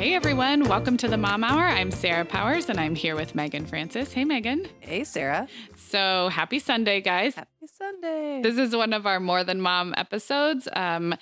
[0.00, 1.60] Hey everyone, welcome to the Mom Hour.
[1.60, 4.14] I'm Sarah Powers and I'm here with Meagan Francis.
[4.14, 4.66] Hey Meagan.
[4.80, 5.46] Hey Sarah.
[5.76, 7.34] So happy Sunday, guys.
[7.34, 8.40] Happy Sunday.
[8.42, 10.66] This is one of our More Than Mom episodes.
[10.72, 11.14] Um,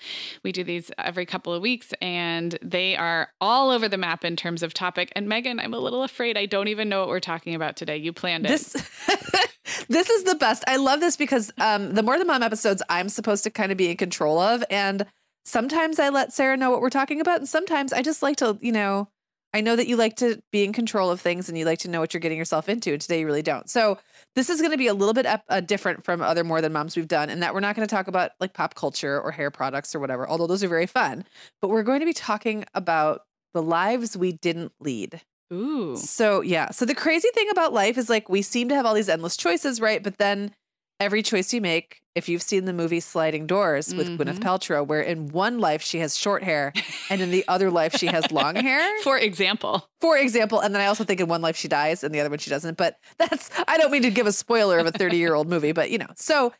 [0.44, 4.36] we do these every couple of weeks and they are all over the map in
[4.36, 5.10] terms of topic.
[5.16, 7.96] And Meagan, I'm a little afraid I don't even know what we're talking about today.
[7.96, 8.50] You planned it.
[8.50, 8.74] This,
[9.88, 10.62] this is the best.
[10.68, 13.76] I love this because um, the More Than Mom episodes I'm supposed to kind of
[13.76, 14.62] be in control of.
[14.70, 15.04] And
[15.48, 18.58] sometimes I let Sarah know what we're talking about, and sometimes I just like to,
[18.60, 19.08] you know,
[19.54, 21.88] I know that you like to be in control of things and you like to
[21.88, 22.92] know what you're getting yourself into.
[22.92, 23.68] And today you really don't.
[23.70, 23.98] So
[24.36, 26.96] this is going to be a little bit uh, different from other more than moms
[26.96, 29.50] we've done, and that we're not going to talk about like pop culture or hair
[29.50, 31.24] products or whatever, although those are very fun.
[31.62, 33.22] But we're going to be talking about
[33.54, 35.22] the lives we didn't lead.
[35.50, 35.96] Ooh.
[35.96, 36.70] So yeah.
[36.70, 39.36] So the crazy thing about life is like we seem to have all these endless
[39.36, 40.02] choices, right?
[40.02, 40.54] But then
[41.00, 44.20] every choice you make, if you've seen the movie Sliding Doors with mm-hmm.
[44.20, 46.72] Gwyneth Paltrow, where in one life she has short hair
[47.10, 48.82] and in the other life she has long hair.
[49.02, 49.88] For example.
[50.00, 50.58] For example.
[50.58, 52.50] And then I also think in one life she dies and the other one she
[52.50, 52.76] doesn't.
[52.76, 55.70] But that's, I don't mean to give a spoiler of a 30 year old movie,
[55.70, 56.10] but you know.
[56.16, 56.52] So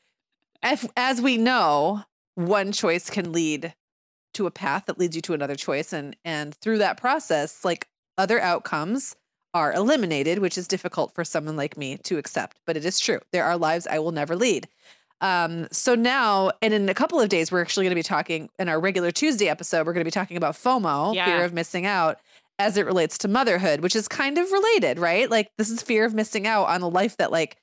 [0.63, 2.05] if, as we know,
[2.37, 3.75] one choice can lead
[4.35, 5.93] to a path that leads you to another choice.
[5.93, 9.17] And, and through that process, like other outcomes
[9.55, 12.59] are eliminated, which is difficult for someone like me to accept.
[12.65, 13.19] But it is true.
[13.33, 14.69] There are lives I will never lead.
[15.21, 18.49] Um, so now, and in a couple of days, we're actually going to be talking
[18.59, 21.25] in our regular Tuesday episode, we're going to be talking about FOMO, yeah.
[21.25, 22.19] fear of missing out,
[22.59, 25.31] as it relates to motherhood, which is kind of related, right?
[25.31, 27.57] Like, this is fear of missing out on a life that, like,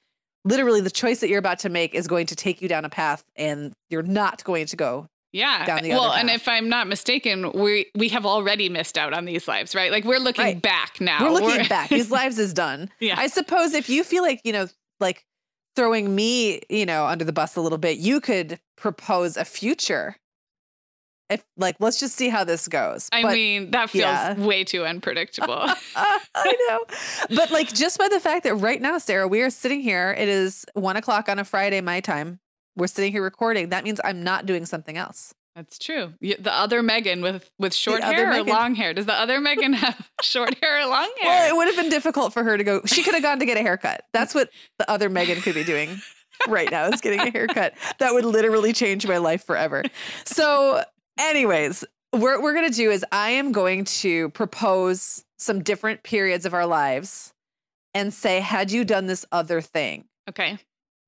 [0.44, 2.90] literally the choice that you're about to make is going to take you down a
[2.90, 5.82] path and you're not going to go yeah.
[5.82, 9.76] well, and if I'm not mistaken, we we have already missed out on these lives,
[9.76, 9.92] right?
[9.92, 10.62] Like we're looking right.
[10.62, 11.22] back now.
[11.22, 11.90] We're looking we're- back.
[11.90, 12.90] These lives is done.
[13.02, 13.16] Yeah.
[13.18, 14.68] I suppose if you feel like, you know,
[15.02, 15.26] like
[15.76, 20.18] throwing me, you know, under the bus a little bit, you could propose a future.
[21.28, 23.10] If like let's just see how this goes.
[23.12, 24.36] I but, mean, that feels yeah.
[24.36, 25.66] way too unpredictable.
[25.96, 26.86] I know.
[27.36, 30.30] But like just by the fact that right now, Sarah, we are sitting here, it
[30.30, 32.40] is one o'clock on a Friday, my time
[32.76, 35.34] we're sitting here recording, that means I'm not doing something else.
[35.56, 36.14] That's true.
[36.20, 38.94] The other Meagan with with short the hair or long hair.
[38.94, 41.32] Does the other Meagan have short hair or long hair?
[41.32, 42.82] Well, it would have been difficult for her to go.
[42.86, 44.02] She could have gone to get a haircut.
[44.12, 46.02] That's what the other Meagan could be doing
[46.50, 47.74] right now is getting a haircut.
[48.00, 49.84] That would literally change my life forever.
[50.26, 50.84] So,
[51.18, 56.46] anyways, what we're going to do is I am going to propose some different periods
[56.46, 57.34] of our lives
[57.94, 60.04] and say, had you done this other thing?
[60.30, 60.60] Okay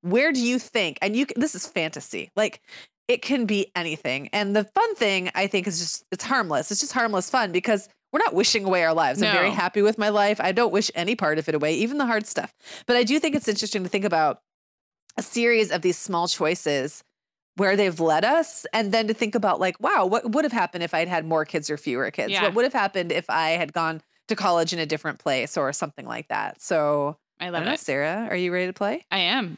[0.02, 2.62] where do you think and you this is fantasy like
[3.08, 6.80] it can be anything and the fun thing i think is just it's harmless it's
[6.80, 9.28] just harmless fun because we're not wishing away our lives no.
[9.28, 11.98] i'm very happy with my life i don't wish any part of it away even
[11.98, 12.54] the hard stuff
[12.86, 14.42] but i do think it's interesting to think about
[15.18, 17.04] a series of these small choices
[17.56, 20.84] where they've led us and then to think about like wow what would have happened
[20.84, 22.44] if i'd had more kids or fewer kids yeah.
[22.44, 25.72] what would have happened if i had gone to college in a different place or
[25.72, 27.80] something like that so I love I it.
[27.80, 29.06] Sarah, are you ready to play?
[29.12, 29.58] I am.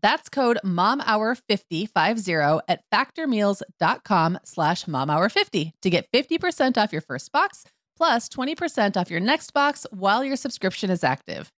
[0.00, 7.64] That's code MOMHOUR50 at factormeals.com slash MOMHOUR50 to get 50% off your first box
[7.96, 11.50] plus 20% off your next box while your subscription is active.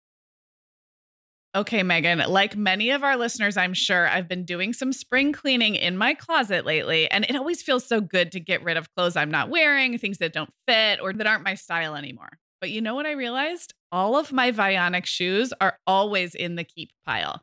[1.54, 5.74] Okay, Meagan, like many of our listeners, I'm sure I've been doing some spring cleaning
[5.74, 9.16] in my closet lately, and it always feels so good to get rid of clothes
[9.16, 12.30] I'm not wearing, things that don't fit or that aren't my style anymore.
[12.60, 13.74] But you know what I realized?
[13.90, 17.42] All of my Vionic shoes are always in the keep pile.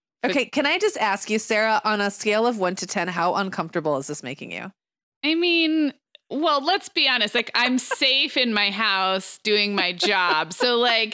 [0.23, 3.35] Okay, can I just ask you, Sarah, on a scale of one to 10, how
[3.35, 4.71] uncomfortable is this making you?
[5.23, 5.93] I mean,
[6.31, 7.35] well, let's be honest.
[7.35, 10.53] Like I'm safe in my house doing my job.
[10.53, 11.13] So like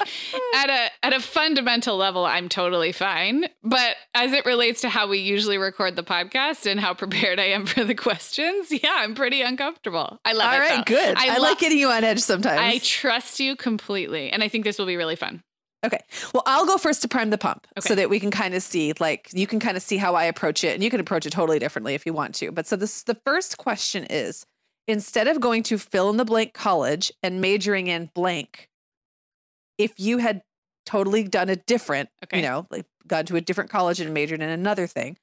[0.56, 3.46] at a at a fundamental level, I'm totally fine.
[3.64, 7.46] But as it relates to how we usually record the podcast and how prepared I
[7.46, 10.20] am for the questions, yeah, I'm pretty uncomfortable.
[10.24, 10.70] I love All it.
[10.70, 11.18] All right, good.
[11.18, 12.60] I, I lo- like getting you on edge sometimes.
[12.62, 14.30] I trust you completely.
[14.30, 15.42] And I think this will be really fun.
[15.86, 16.00] Okay.
[16.34, 17.88] Well, I'll go first to prime the pump okay.
[17.88, 20.24] so that we can kind of see, like, you can kind of see how I
[20.26, 22.52] approach it, and you can approach it totally differently if you want to.
[22.52, 24.46] But so this, the first question is,
[24.88, 28.70] instead of going to fill in the blank college and majoring in blank,
[29.78, 30.42] if you had
[30.86, 32.38] totally done a different, okay.
[32.38, 35.18] you know, like gone to a different college and majored in another thing,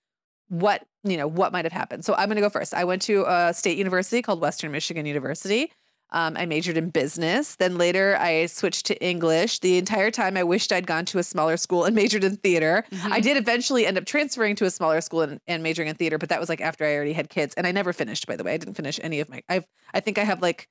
[0.49, 2.05] what you know, what might have happened?
[2.05, 2.75] So I'm going to go first.
[2.75, 5.73] I went to a state university called Western Michigan University.
[6.11, 7.57] Um, I majored in business.
[7.57, 9.59] Then later, I switched to English.
[9.61, 12.85] The entire time, I wished I'd gone to a smaller school and majored in theater.
[12.91, 13.13] Mm-hmm.
[13.13, 16.19] I did eventually end up transferring to a smaller school and, and, majoring in theater,
[16.19, 18.27] but that was like after I already had kids, and I never finished.
[18.27, 19.43] By the way, I didn't finish any of my.
[19.49, 20.69] I've I think I have like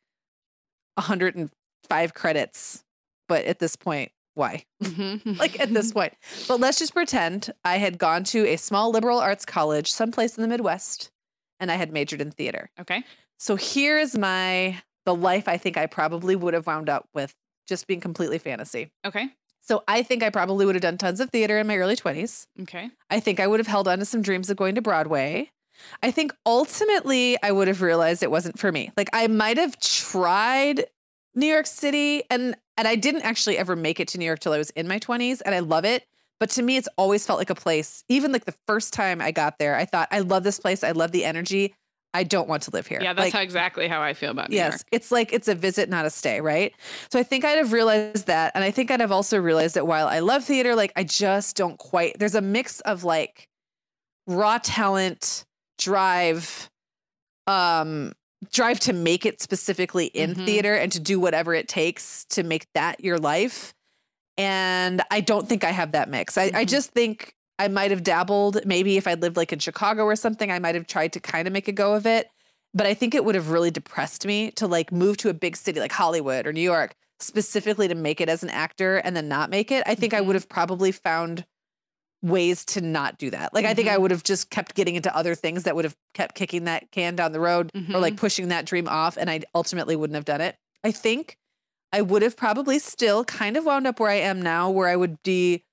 [0.95, 2.83] 105 credits,
[3.27, 4.65] but at this point, why?
[4.81, 5.33] Mm-hmm.
[5.39, 6.13] like at this point.
[6.47, 10.41] But let's just pretend I had gone to a small liberal arts college someplace in
[10.41, 11.11] the Midwest,
[11.59, 12.69] and I had majored in theater.
[12.79, 13.03] Okay.
[13.37, 17.33] So here's my the life I think I probably would have wound up with
[17.67, 18.91] just being completely fantasy.
[19.05, 19.29] Okay.
[19.61, 22.47] So I think I probably would have done tons of theater in my early 20s.
[22.61, 22.89] Okay.
[23.09, 25.51] I think I would have held on to some dreams of going to Broadway.
[26.01, 28.91] I think ultimately I would have realized it wasn't for me.
[28.97, 30.85] Like I might have tried
[31.33, 34.51] New York City and and I didn't actually ever make it to New York till
[34.51, 36.05] I was in my 20s and I love it.
[36.39, 39.31] But to me, it's always felt like a place, even like the first time I
[39.31, 40.83] got there, I thought, I love this place.
[40.83, 41.75] I love the energy.
[42.13, 42.99] I don't want to live here.
[43.01, 44.81] Yeah, that's like, how exactly how I feel about New yes, York.
[44.91, 46.73] it's like it's a visit, not a stay, right?
[47.11, 49.87] So I think I'd have realized that, and I think I'd have also realized that
[49.87, 52.17] while I love theater, like I just don't quite.
[52.19, 53.47] There's a mix of like
[54.27, 55.45] raw talent,
[55.77, 56.69] drive,
[57.47, 58.13] um,
[58.51, 60.45] drive to make it specifically in mm-hmm.
[60.45, 63.73] theater and to do whatever it takes to make that your life.
[64.37, 66.37] And I don't think I have that mix.
[66.37, 66.57] I, mm-hmm.
[66.57, 68.65] I just think I might have dabbled.
[68.65, 71.47] Maybe if I'd lived like in Chicago or something, I might have tried to kind
[71.47, 72.29] of make a go of it.
[72.73, 75.55] But I think it would have really depressed me to like move to a big
[75.55, 79.27] city like Hollywood or New York specifically to make it as an actor and then
[79.29, 79.83] not make it.
[79.85, 80.25] I think I Mhm.
[80.25, 81.45] would have probably found
[82.21, 83.53] ways to not do that.
[83.53, 84.01] Like I think I Mhm.
[84.01, 87.15] would have just kept getting into other things that would have kept kicking that can
[87.15, 90.41] down the road or like pushing that dream off and I ultimately wouldn't have done
[90.41, 90.57] it.
[90.83, 91.37] I think
[91.91, 94.95] I would have probably still kind of wound up where I am now where I
[94.95, 95.63] would be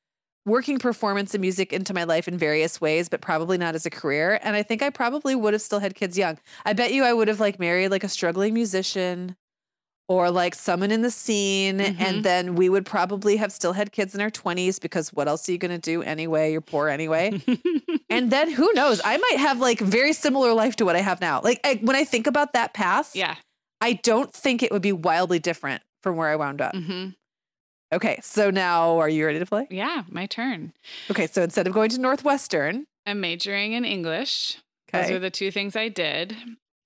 [0.47, 3.91] working performance and music into my life in various ways but probably not as a
[3.91, 4.39] career.
[4.43, 6.39] And I think I probably would have still had kids young.
[6.65, 9.37] I bet you I would have like married like a struggling musician
[10.09, 12.01] or like someone in the scene Mhm.
[12.01, 15.49] and then we would probably have still had kids in our 20s because what else
[15.49, 16.51] are you going to do anyway?
[16.51, 17.41] You're poor anyway.
[18.13, 19.01] And then who knows?
[19.05, 21.41] I might have like very similar life to what i have now.
[21.45, 23.37] Like I, when i think about that path yeah.
[23.81, 26.75] i don't think it would be wildly different from where i wound up.
[26.75, 27.11] Hmm
[27.93, 30.03] okay so now are you ready to play Yeah.
[30.09, 30.73] My turn.
[31.11, 34.59] okay so instead of going to northwestern I'm majoring in English.
[34.93, 36.37] Those are the two things I did.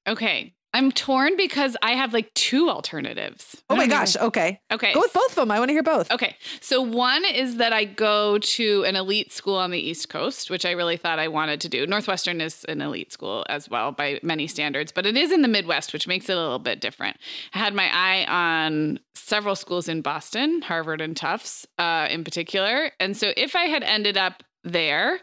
[0.07, 0.55] Okay.
[0.75, 3.63] I'm torn because I have like two alternatives.
[3.71, 4.93] oh my gosh even- okay Okay.
[4.93, 6.37] go with both of them i want to hear both Okay.
[6.61, 10.65] So one is that I go to an elite school on the East Coast, which
[10.67, 11.87] I really thought I wanted to do.
[11.87, 15.49] Northwestern is an elite school as well by many standards, but it is in the
[15.49, 17.17] Midwest, which makes it a little bit different.
[17.55, 22.91] I had my eye on several schools in Boston, Harvard and Tufts uh, in particular.
[23.01, 25.21] And so if I had ended up there,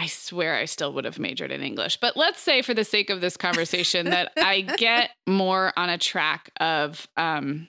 [0.00, 1.98] I swear I still would have majored in English.
[1.98, 5.98] But let's say, for the sake of this conversation, that I get more on a
[5.98, 7.68] track of um,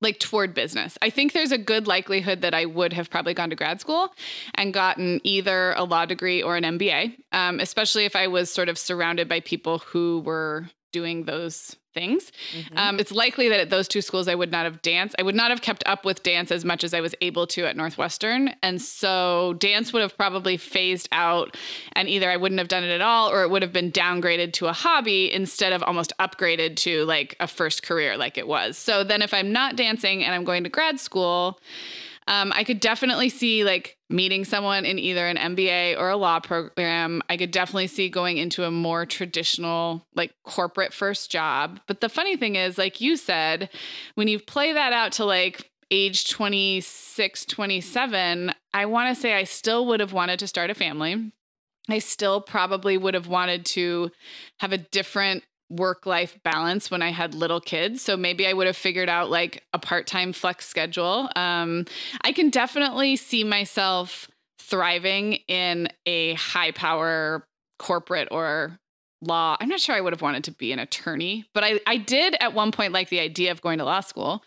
[0.00, 0.98] like toward business.
[1.00, 4.12] I think there's a good likelihood that I would have probably gone to grad school
[4.56, 8.68] and gotten either a law degree or an MBA, um, especially if I was sort
[8.68, 12.32] of surrounded by people who were doing those things.
[12.52, 12.78] Mhm.
[12.78, 15.14] Um, it's likely that at those two schools, I would not have danced.
[15.18, 17.66] I would not have kept up with dance as much as I was able to
[17.66, 18.54] at Northwestern.
[18.62, 21.56] And so dance would have probably phased out,
[21.92, 24.52] and either I wouldn't have done it at all or it would have been downgraded
[24.54, 28.78] to a hobby instead of almost upgraded to like a first career like it was.
[28.78, 31.60] So then if I'm not dancing and I'm going to grad school,
[32.26, 36.38] um, I could definitely see like meeting someone in either an MBA or a law
[36.38, 37.20] program.
[37.28, 41.80] I could definitely see going into a more traditional, like corporate first job.
[41.86, 43.68] But the funny thing is, like you said,
[44.14, 49.44] when you play that out to like age 26, 27, I want to say I
[49.44, 51.32] still would have wanted to start a family.
[51.88, 54.10] I still probably would have wanted to
[54.60, 55.44] have a different
[55.76, 58.02] work life balance when I had little kids.
[58.02, 61.28] So maybe I would have figured out like a part time flex schedule.
[61.36, 61.86] Um,
[62.22, 64.28] I can definitely see myself
[64.58, 67.46] thriving in a high power
[67.78, 68.78] corporate or
[69.20, 69.56] law.
[69.58, 72.36] I'm not sure I would have wanted to be an attorney, but I, I did
[72.40, 74.42] at one point like the idea of going to law school.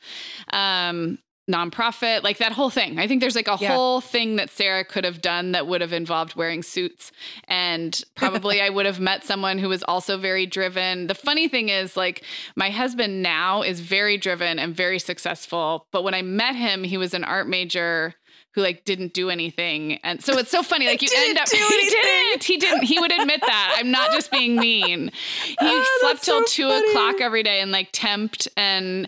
[0.54, 3.00] Um, nonprofit, like that whole thing.
[3.00, 3.74] I think there's like a Yeah.
[3.74, 7.12] whole thing that Sarah could have done that would have involved wearing suits.
[7.48, 11.08] And probably I would have met someone who was also very driven.
[11.08, 12.24] The funny thing is, like,
[12.56, 15.86] my husband now is very driven and very successful.
[15.92, 18.14] But when I met him, he was an art major
[18.54, 20.00] who like didn't do anything.
[20.04, 20.86] And so it's so funny.
[20.88, 22.44] Like you end up he didn't.
[22.44, 22.84] He didn't.
[22.84, 23.76] He would admit that.
[23.78, 25.12] I'm not just being mean.
[25.46, 26.90] He Oh, slept till so two funny.
[26.90, 29.08] o'clock every day and like temped and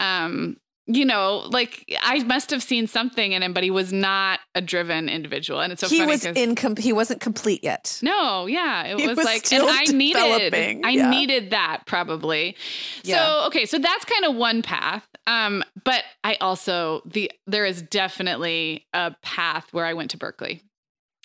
[0.00, 0.56] um
[0.88, 4.60] you know, like I must have seen something in him, but he was not a
[4.60, 5.60] driven individual.
[5.60, 9.16] And it's so he funny was incom- he wasn't complete yet no, yeah, it was,
[9.16, 12.56] was like, and I needed, developing, I needed that probably.
[13.02, 13.16] Yeah.
[13.16, 15.06] So okay, so that's kind of one path.
[15.26, 20.62] Um, but I also the there is definitely a path where I went to Berkeley.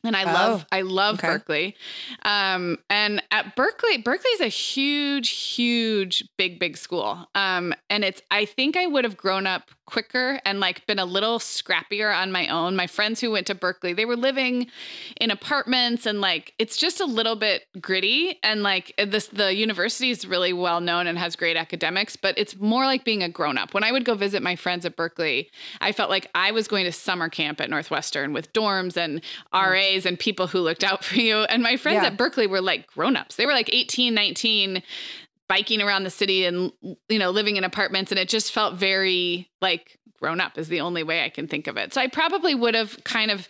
[0.04, 1.28] And I love I love okay.
[1.28, 1.76] Berkeley.
[2.24, 7.26] Um, and at Berkeley, Berkeley is a huge, huge, big, big school.
[7.36, 11.06] Um, and it's I think I would have grown up quicker and like been a
[11.06, 12.76] little scrappier on my own.
[12.76, 14.68] My friends who went to Berkeley, they were living
[15.20, 19.54] in apartments and like it's just a little bit gritty and like uh, this the
[19.54, 23.30] university is really well known and has great academics but it's more like being a
[23.30, 25.50] grown up when i would go visit my friends at berkeley
[25.82, 29.22] i felt like i was going to summer camp at northwestern with dorms and
[29.54, 32.08] ras and people who looked out for you and my friends Yeah.
[32.08, 34.82] at berkeley were like grown ups they were like 18 19
[35.50, 36.72] biking around the city and
[37.10, 40.80] you know living in apartments and it just felt very like grown up is the
[40.80, 41.94] only way i can think of it.
[41.94, 43.48] So i probably would have kind of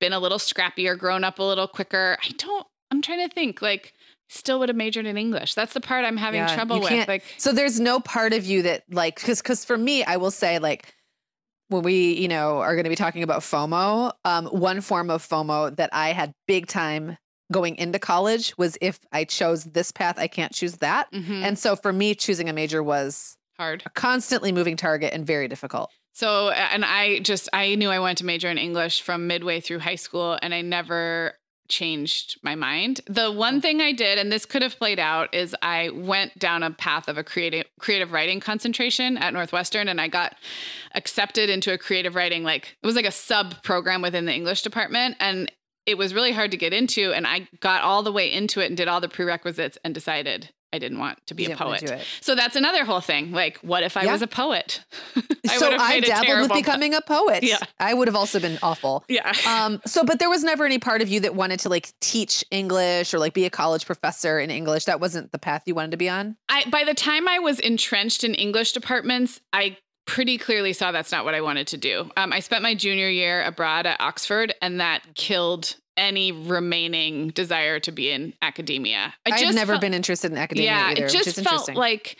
[0.00, 2.16] been a little scrappier grown up a little quicker.
[2.24, 3.94] I don't i'm trying to think like
[4.28, 5.54] still would have majored in english.
[5.54, 8.62] That's the part i'm having Yeah, trouble with like So there's no part of you
[8.62, 10.94] that like because because for me, I will say like
[11.68, 15.26] when we you know are going to be talking about FOMO, um, one form of
[15.26, 17.16] FOMO that I had big time
[17.52, 21.10] going into college was if I chose this path, I can't choose that.
[21.12, 25.26] mhm, And so for me, choosing a major was hard a constantly moving target and
[25.26, 25.90] very difficult.
[26.14, 29.78] So, and I just, I knew I wanted to major in English from midway through
[29.78, 31.34] high school, and I never
[31.68, 33.00] changed my mind.
[33.06, 36.62] The one thing I did, and this could have played out, is I went down
[36.62, 40.36] a path of a creative creative writing concentration at Northwestern, and I got
[40.94, 44.60] accepted into a creative writing like it was like a sub program within the English
[44.62, 45.50] department, and
[45.86, 47.12] it was really hard to get into.
[47.12, 50.50] And I got all the way into it and did all the prerequisites and decided
[50.74, 52.02] I didn't want to be You a poet.
[52.22, 53.30] So that's another whole thing.
[53.30, 54.12] Like, what if I Yeah.
[54.12, 54.82] was a poet?
[55.46, 57.42] I so I dabbled with becoming a poet.
[57.42, 57.58] Yeah.
[57.78, 59.04] I would have also been awful.
[59.08, 59.32] Yeah.
[59.46, 62.42] Um, so, but there was never any part of you that wanted to like teach
[62.50, 64.86] English or like be a college professor in English.
[64.86, 66.36] That wasn't the path you wanted to be on.
[66.48, 71.12] I by the time I was entrenched in English departments, I pretty clearly saw that's
[71.12, 72.10] not what I wanted to do.
[72.16, 77.78] Um, I spent my junior year abroad at Oxford, and that killed any remaining desire
[77.80, 79.12] to be in academia.
[79.26, 81.46] I I've never felt- been interested in academia yeah, either, it which just is felt
[81.68, 81.74] interesting.
[81.76, 82.16] like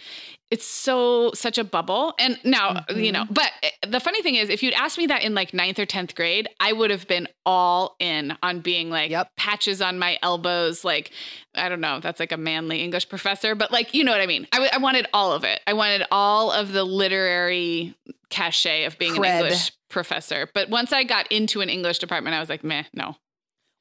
[0.53, 2.15] it's so such a bubble.
[2.19, 3.13] And now, you Mm-hmm.
[3.13, 5.79] know, but eh, the funny thing is, if you'd asked me that in like ninth
[5.79, 9.29] or tenth grade, I would have been all in on being like Yep.
[9.37, 11.11] patches on my elbows, like
[11.55, 14.27] I don't know, that's like a manly English professor, but like you know what I
[14.27, 14.47] mean.
[14.53, 15.61] I, w- I wanted all of it.
[15.67, 17.95] I wanted all of the literary
[18.31, 19.25] cachet of being Cred.
[19.25, 20.49] an English professor.
[20.55, 23.17] But once I got into an English department, I was like, meh, no.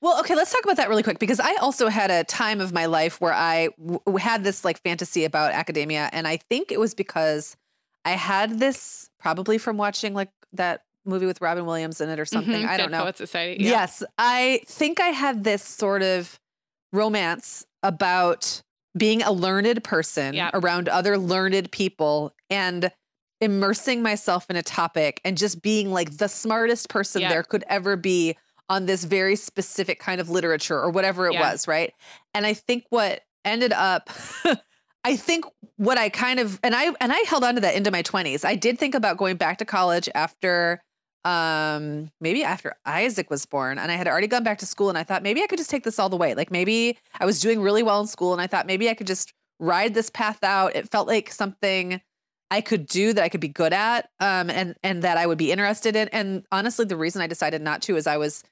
[0.02, 2.74] Well, okay, let's talk about that really quick because I also had a time of
[2.74, 6.10] my life where I w- had this like fantasy about academia.
[6.12, 7.56] And I think it was because
[8.04, 12.26] I had this probably from watching like that movie with Robin Williams in it or
[12.26, 12.64] something.
[12.64, 13.04] Mhm, I don't Dead know.
[13.04, 13.64] Poets Society.
[13.64, 13.70] Yeah.
[13.70, 16.40] Yes, I think I had this sort of
[16.92, 18.62] romance about
[18.98, 20.50] being a learned person Yeah.
[20.54, 22.92] around other learned people and
[23.40, 27.30] immersing myself in a topic and just being like the smartest person Yeah.
[27.30, 28.36] there could ever be
[28.72, 31.42] on this very specific kind of literature or whatever it Yeah.
[31.52, 31.94] was, right?
[32.34, 34.10] And I think what ended up
[35.04, 35.46] I think
[35.78, 38.46] what I kind of and I and I held on to that into my 20s.
[38.46, 40.82] I did think about going back to college after
[41.26, 44.98] um maybe after Isaac was born and I had already gone back to school and
[44.98, 46.34] I thought maybe I could just take this all the way.
[46.34, 49.08] Like maybe I was doing really well in school and I thought maybe I could
[49.08, 50.76] just ride this path out.
[50.76, 52.02] It felt like something
[52.50, 55.38] I could do that I could be good at um and and that I would
[55.38, 56.08] be interested in.
[56.10, 58.44] And honestly the reason I decided not to is I was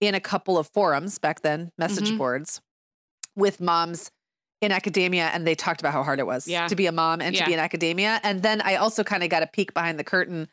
[0.00, 2.18] in a couple of forums back then, message Mhm.
[2.18, 2.60] boards
[3.36, 4.10] with moms
[4.60, 6.66] in academia and they talked about how hard it was Yeah.
[6.68, 7.42] to be a mom and Yeah.
[7.42, 8.20] to be in academia.
[8.24, 10.48] And then I also kind of got a peek behind the curtain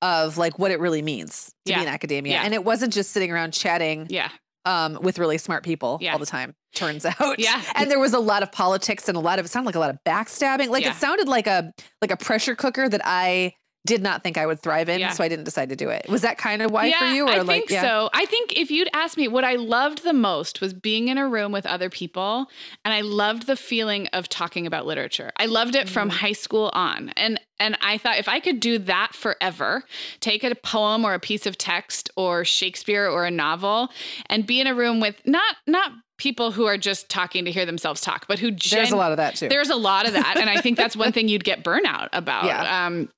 [0.00, 1.78] of like what it really means to Yeah.
[1.78, 2.38] be in academia.
[2.38, 4.30] And it wasn't just sitting around chatting Yeah.
[4.64, 7.38] um, with really smart people all the time, turns out.
[7.38, 7.60] Yeah.
[7.74, 9.80] And there was a lot of politics and a lot of it sounded like a
[9.80, 10.68] lot of backstabbing.
[10.68, 14.46] Like it sounded like a like a pressure cooker that I did not think I
[14.46, 15.00] would thrive in.
[15.00, 15.10] Yeah.
[15.10, 16.06] So I didn't decide to do it.
[16.08, 17.26] Was that kind of why for you?
[17.26, 18.08] Or I like think so.
[18.12, 21.28] I think if you'd asked me, what I loved the most was being in a
[21.28, 22.46] room with other people,
[22.84, 25.32] and I loved the feeling of talking about literature.
[25.36, 26.14] I loved it from Mhm.
[26.14, 29.84] high school on, and and I thought if I could do that forever,
[30.20, 33.88] take a poem or a piece of text or Shakespeare or a novel,
[34.26, 37.66] and be in a room with not not people who are just talking to hear
[37.66, 39.48] themselves talk, but who there's a lot of that too.
[39.48, 40.36] there's a lot of that.
[40.36, 42.44] And I think that's one thing you'd get burnout about.
[42.52, 42.86] Yeah.
[42.86, 43.08] Um,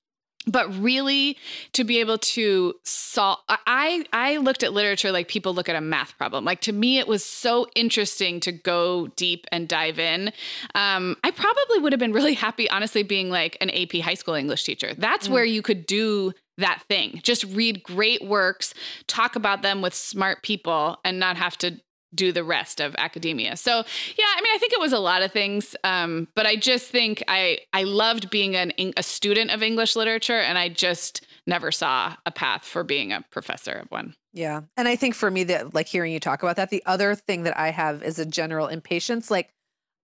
[0.47, 1.37] but really
[1.73, 5.81] to be able to solve I I looked at literature like people look at a
[5.81, 6.45] math problem.
[6.45, 10.33] Like to me it was so interesting to go deep and dive in.
[10.75, 14.35] Um, I probably would have been really happy honestly being like an AP high school
[14.35, 14.95] English teacher.
[14.95, 15.31] That's Mm.
[15.33, 17.21] where you could do that thing.
[17.25, 18.75] Just read great works,
[19.09, 21.81] talk about them with smart people and not have to
[22.14, 23.57] do the rest of academia.
[23.57, 26.57] So yeah, I mean, I think it was a lot of things, um, but I
[26.57, 31.27] just think I I loved being an a student of English literature, and I just
[31.46, 34.14] never saw a path for being a professor of one.
[34.33, 34.62] Yeah.
[34.77, 37.44] And I think for me that like hearing you talk about that, the other thing
[37.44, 39.31] that I have is a general impatience.
[39.31, 39.50] Like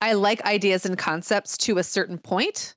[0.01, 2.75] I like ideas and concepts to a certain point,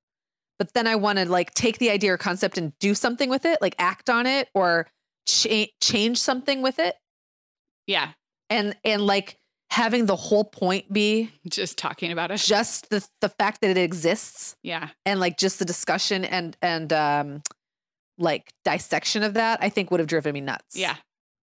[0.57, 3.45] but then I want to like take the idea or concept and do something with
[3.45, 4.87] it, like act on it or
[5.25, 6.95] cha- change something with it.
[7.85, 8.11] Yeah,
[8.49, 9.38] And and like
[9.69, 12.38] having the whole point be just talking about it.
[12.38, 16.93] just the the fact that it exists Yeah, and like just the discussion and and
[16.93, 17.41] um
[18.17, 20.75] like dissection of that, I think would have driven me nuts.
[20.75, 20.97] yeah,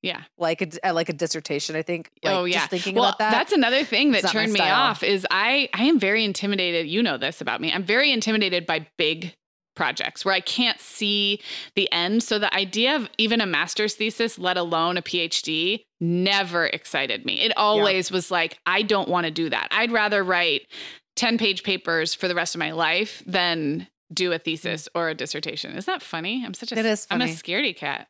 [0.01, 0.21] yeah.
[0.38, 1.75] like a like a dissertation.
[1.75, 2.10] I think.
[2.23, 2.60] Like, oh yeah.
[2.60, 3.32] just thinking well, about that.
[3.32, 6.23] that's another thing that It's not my turned me off is I I am very
[6.23, 6.88] intimidated.
[6.88, 7.71] You know this about me.
[7.73, 9.36] I'm very intimidated by big
[9.75, 11.41] projects where I can't see
[11.75, 12.23] the end.
[12.23, 17.41] So the idea of even a master's thesis, let alone a PhD, never excited me.
[17.41, 19.67] It always was like, I don't want to do that.
[19.71, 20.67] I'd rather write
[21.15, 25.15] 10 page papers for the rest of my life than do a thesis or a
[25.15, 25.71] dissertation.
[25.71, 26.43] Isn't that funny?
[26.45, 28.07] I'm such a It is I'm a scaredy cat.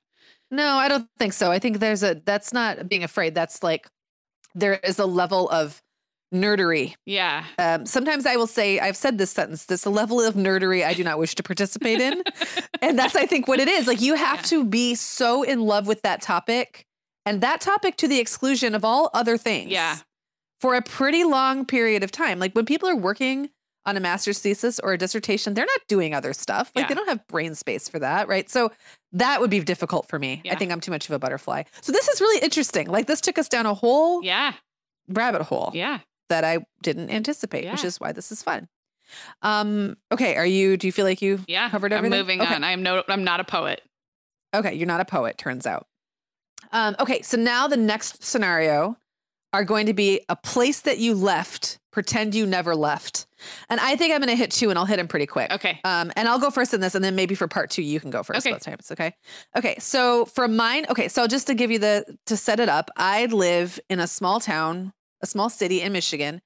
[0.52, 1.52] no, I don't think so.
[1.52, 3.36] I think there's a that's not being afraid.
[3.36, 3.88] That's like
[4.56, 5.82] there is a level of
[6.34, 6.96] nerdery.
[7.06, 7.46] Yeah.
[7.60, 11.04] Um, sometimes I will say, I've said this sentence, this level of nerdery I do
[11.04, 12.24] not wish to participate in.
[12.82, 13.88] and that's, I think, what it is.
[13.88, 14.41] Like, you have Yeah.
[14.43, 16.86] to be so in love with that topic
[17.26, 19.72] and that topic to the exclusion of all other things.
[19.72, 19.98] Yeah.
[20.60, 22.39] For a pretty long period of time.
[22.39, 23.50] Like, when people are working
[23.86, 26.72] on a master's thesis or a dissertation, they're not doing other stuff.
[26.74, 26.88] Like, Yeah.
[26.89, 28.28] they don't have brain space for that.
[28.30, 28.50] Right.
[28.50, 28.72] So,
[29.12, 30.41] that would be difficult for me.
[30.50, 31.63] I think I'm too much of a butterfly.
[31.82, 32.88] So, this is really interesting.
[32.88, 34.54] Like, this took us down a whole Yeah.
[35.10, 36.00] rabbit hole Yeah.
[36.34, 38.67] That I didn't anticipate, which is why this is fun.
[39.43, 41.69] Um, okay, are you do you feel like you Yeah.
[41.69, 42.13] covered everything?
[42.13, 42.56] I'm moving okay.
[42.56, 42.63] on.
[42.63, 43.82] I am no I'm not a poet.
[44.56, 45.86] Okay, you're not a poet, turns out.
[46.72, 48.98] Um, okay, so now the next scenario
[49.52, 53.28] are going to be a place that you left, pretend you never left.
[53.69, 55.52] And I think I'm gonna hit two and I'll hit them pretty quick.
[55.52, 55.80] Okay.
[55.84, 58.10] Um, and I'll go first in this, and then maybe for part two, you can
[58.10, 58.54] go first Okay.
[58.54, 58.89] both times.
[58.91, 59.13] Okay.
[59.56, 59.76] Okay.
[59.78, 61.08] So for mine, okay.
[61.08, 64.39] So just to give you the to set it up, I live in a small
[64.39, 66.41] town, a small city in Michigan,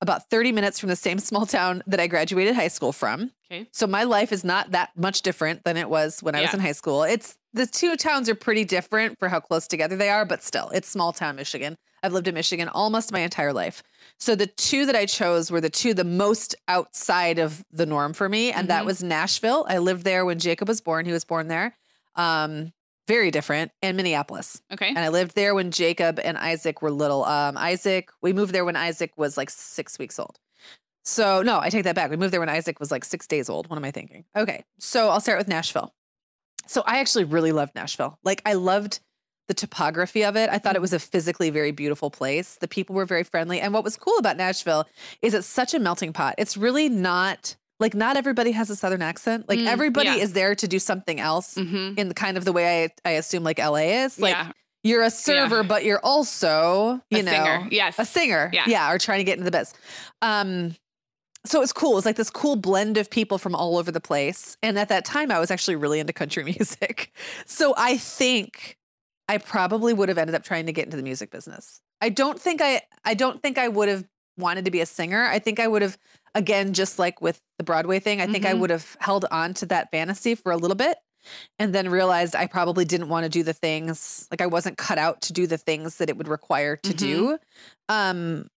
[0.00, 3.30] about 30 minutes from the same small town that I graduated high school from.
[3.50, 3.68] Okay.
[3.72, 6.60] So my life is not that much different than it was when I was in
[6.60, 7.04] high school.
[7.04, 10.70] It's the two towns are pretty different for how close together they are, but still,
[10.70, 11.76] it's small town Michigan.
[12.02, 13.82] I've lived in Michigan almost my entire life.
[14.18, 18.12] So the two that I chose were the two the most outside of the norm
[18.14, 18.86] for me, and that Mhm.
[18.86, 19.66] was Nashville.
[19.68, 21.04] I lived there when Jacob was born.
[21.06, 21.76] He was born there.
[22.16, 22.72] Um,
[23.12, 24.62] very different, and Minneapolis.
[24.72, 24.88] Okay.
[24.88, 27.26] And I lived there when Jacob and Isaac were little.
[27.26, 30.38] Um, Isaac, we moved there when Isaac was like six weeks old.
[31.04, 32.10] So no, I take that back.
[32.10, 33.68] We moved there when Isaac was like six days old.
[33.68, 34.24] What am I thinking?
[34.34, 35.92] Okay, so I'll start with Nashville.
[36.66, 38.18] So I actually really loved Nashville.
[38.24, 39.00] Like I loved
[39.46, 40.48] the topography of it.
[40.48, 42.56] I thought it was a physically very beautiful place.
[42.62, 43.60] The people were very friendly.
[43.60, 44.86] And what was cool about Nashville
[45.20, 46.36] is it's such a melting pot.
[46.38, 49.48] It's really not like not everybody has a southern accent.
[49.48, 50.16] Like Mm, everybody yeah.
[50.16, 51.98] is there to do something else Mm-hmm.
[51.98, 54.18] in the kind of the way I, I assume like LA is.
[54.18, 54.52] Like yeah.
[54.82, 57.68] you're a server, but you're also, you a know, singer.
[57.70, 57.98] Yes.
[57.98, 58.50] a singer.
[58.52, 58.64] Yeah.
[58.66, 58.90] Yeah.
[58.92, 59.74] Or trying to get into the biz.
[60.22, 60.74] Um,
[61.44, 61.92] so it was cool.
[61.92, 64.56] It was like this cool blend of people from all over the place.
[64.62, 67.12] And at that time, I was actually really into country music.
[67.46, 68.78] So I think
[69.28, 71.80] I probably would have ended up trying to get into the music business.
[72.00, 74.04] I don't think I I don't think I would have
[74.36, 75.24] wanted to be a singer.
[75.24, 75.98] I think I would have
[76.34, 78.60] again just like with the Broadway thing, I think I Mhm.
[78.60, 80.98] would have held on to that fantasy for a little bit
[81.58, 84.98] and then realized I probably didn't want to do the things like I wasn't cut
[84.98, 86.96] out to do the things that it would require to Mhm.
[86.98, 87.38] do.
[87.88, 88.48] Um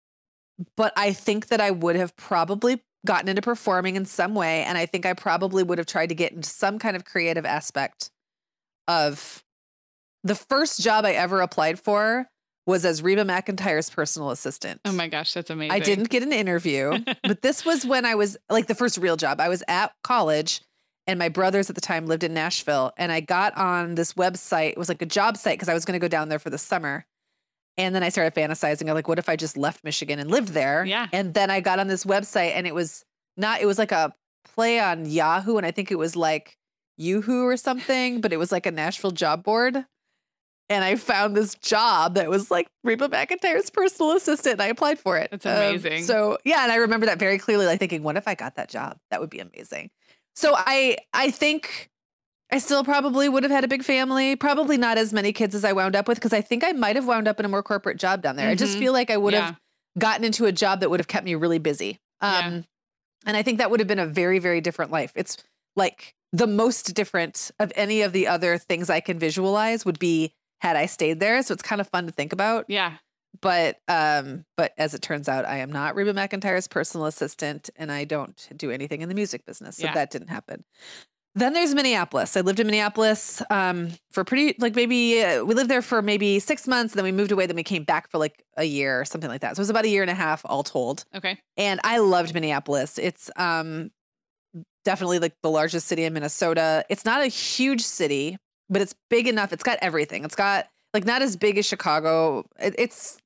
[0.77, 4.77] but I think that I would have probably gotten into performing in some way and
[4.77, 8.09] I think I probably would have tried to get into some kind of creative aspect
[8.88, 9.43] of
[10.23, 12.27] the first job I ever applied for
[12.65, 14.82] was as Reba McEntire's personal assistant.
[14.86, 15.71] Oh my gosh, that's amazing.
[15.71, 19.17] I didn't get an interview, but this was when I was like the first real
[19.17, 19.39] job.
[19.39, 20.62] I was at college
[21.08, 24.71] and my brothers at the time lived in Nashville and I got on this website.
[24.71, 26.49] It was like a job site because I was going to go down there for
[26.49, 27.06] the summer.
[27.78, 28.88] And then I started fantasizing.
[28.88, 30.86] I'm like, what if I just left Michigan and lived there?
[30.86, 31.08] Yeah.
[31.12, 33.04] And then I got on this website and it was
[33.38, 34.13] not, it was like a
[34.45, 35.58] play on Yahoo.
[35.58, 36.58] And I think it was like
[36.99, 39.86] Yoohoo or something, but it was like a Nashville job board.
[40.69, 44.54] And I found this job that was like Reba McEntire's personal assistant.
[44.54, 45.30] And I applied for it.
[45.32, 46.04] That's Um, amazing.
[46.04, 48.69] so yeah, and I remember that very clearly, like thinking, what if I got that
[48.69, 48.97] job?
[49.12, 49.91] That would be amazing.
[50.36, 51.89] So I I think
[52.51, 54.36] I still probably would have had a big family.
[54.36, 56.95] Probably not as many kids as I wound up with, because I think I might
[56.95, 58.49] have wound up in a more corporate job down there.
[58.49, 58.80] I just Mhm.
[58.80, 59.45] feel like I would Yeah.
[59.47, 59.60] have
[59.97, 61.99] gotten into a job that would have kept me really busy.
[62.21, 62.39] Yeah.
[62.39, 62.65] Um,
[63.25, 65.12] and I think that would have been a very, very different life.
[65.15, 65.38] It's
[65.75, 70.34] like the most different of any of the other things I can visualize would be
[70.65, 71.41] had I stayed there.
[71.43, 72.65] So it's kind of fun to think about.
[72.67, 72.93] Yeah.
[73.41, 77.91] But um, but as it turns out, I am not Reba McEntire's personal assistant, and
[77.91, 79.78] I don't do anything in the music business.
[79.78, 79.93] So Yeah.
[79.93, 80.63] that didn't happen.
[81.38, 82.38] Then there's Minneapolis.
[82.38, 86.39] I lived in Minneapolis um, for pretty like maybe uh, we lived there for maybe
[86.39, 86.93] six months.
[86.93, 87.45] Then we moved away.
[87.45, 89.56] Then we came back for like a year or something like that.
[89.56, 91.04] So it was about a year and a half all told.
[91.13, 91.38] Okay.
[91.58, 92.97] And I loved Minneapolis.
[92.97, 93.91] It's um,
[94.86, 96.86] definitely like the largest city in Minnesota.
[96.89, 98.38] It's not a huge city,
[98.69, 99.54] but it's big enough.
[99.54, 100.23] It's got everything.
[100.23, 102.45] It's got like not as big as Chicago.
[102.60, 103.17] It, it's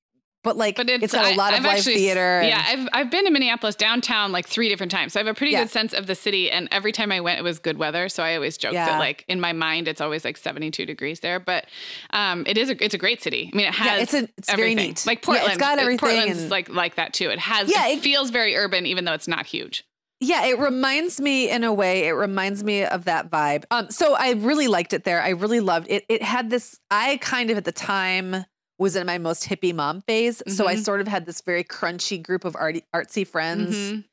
[0.41, 2.39] but like But it's, it's got a I- lot of I've live actually- theater.
[2.39, 5.12] and- Yeah, I've I've been to Minneapolis downtown like three different times.
[5.13, 5.63] So I have a pretty Yeah.
[5.63, 6.49] good sense of the city.
[6.49, 8.08] And every time I went, it was good weather.
[8.08, 8.86] So I always joke Yeah.
[8.86, 11.41] that like in my mind, it's always like 72 degrees there.
[11.41, 11.65] But
[12.12, 13.49] um, it is a it's a great city.
[13.54, 15.06] I mean, it has yeah, it's a, it's very neat.
[15.06, 15.99] Like Yeah, Portland, it's got uh, everything.
[15.99, 17.30] Portland's and- like like that too.
[17.30, 17.69] It has.
[17.69, 19.84] Yeah, it, it- feels very urban, even though it's not huge.
[20.21, 23.63] Yeah, it reminds me in a way, it reminds me of that vibe.
[23.71, 25.21] Um, so I really liked it there.
[25.21, 26.03] I really loved it.
[26.10, 28.43] It had this, I kind of at the time
[28.77, 30.41] was in my most hippie mom phase.
[30.47, 30.84] So I Mhm.
[30.84, 33.75] sort of had this very crunchy group of arty, artsy friends.
[33.75, 34.03] Mhm.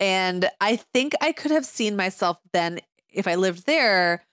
[0.00, 2.80] And I think I could have seen myself then,
[3.12, 4.24] if I lived there,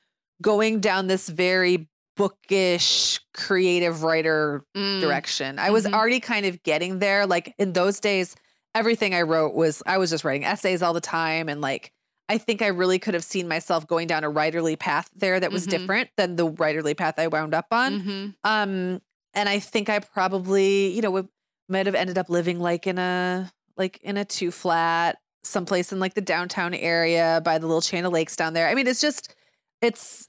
[0.41, 5.01] going down this very bookish, creative writer Mm.
[5.01, 5.59] direction.
[5.59, 5.93] I was Mhm.
[5.93, 7.25] already kind of getting there.
[7.25, 8.35] Like in those days,
[8.75, 11.91] everything I wrote was I was just writing essays all the time and like
[12.29, 15.51] I think I really could have seen myself going down a writerly path there that
[15.51, 15.69] was Mhm.
[15.71, 18.01] different than the writerly path I wound up on.
[18.01, 18.35] Mhm.
[18.43, 19.01] Um,
[19.35, 21.29] and I think I probably, you know,
[21.69, 25.99] might have ended up living like in a like in a two flat, someplace in
[25.99, 28.67] like the downtown area by the little chain of lakes down there.
[28.69, 29.35] I mean, it's just
[29.81, 30.27] it's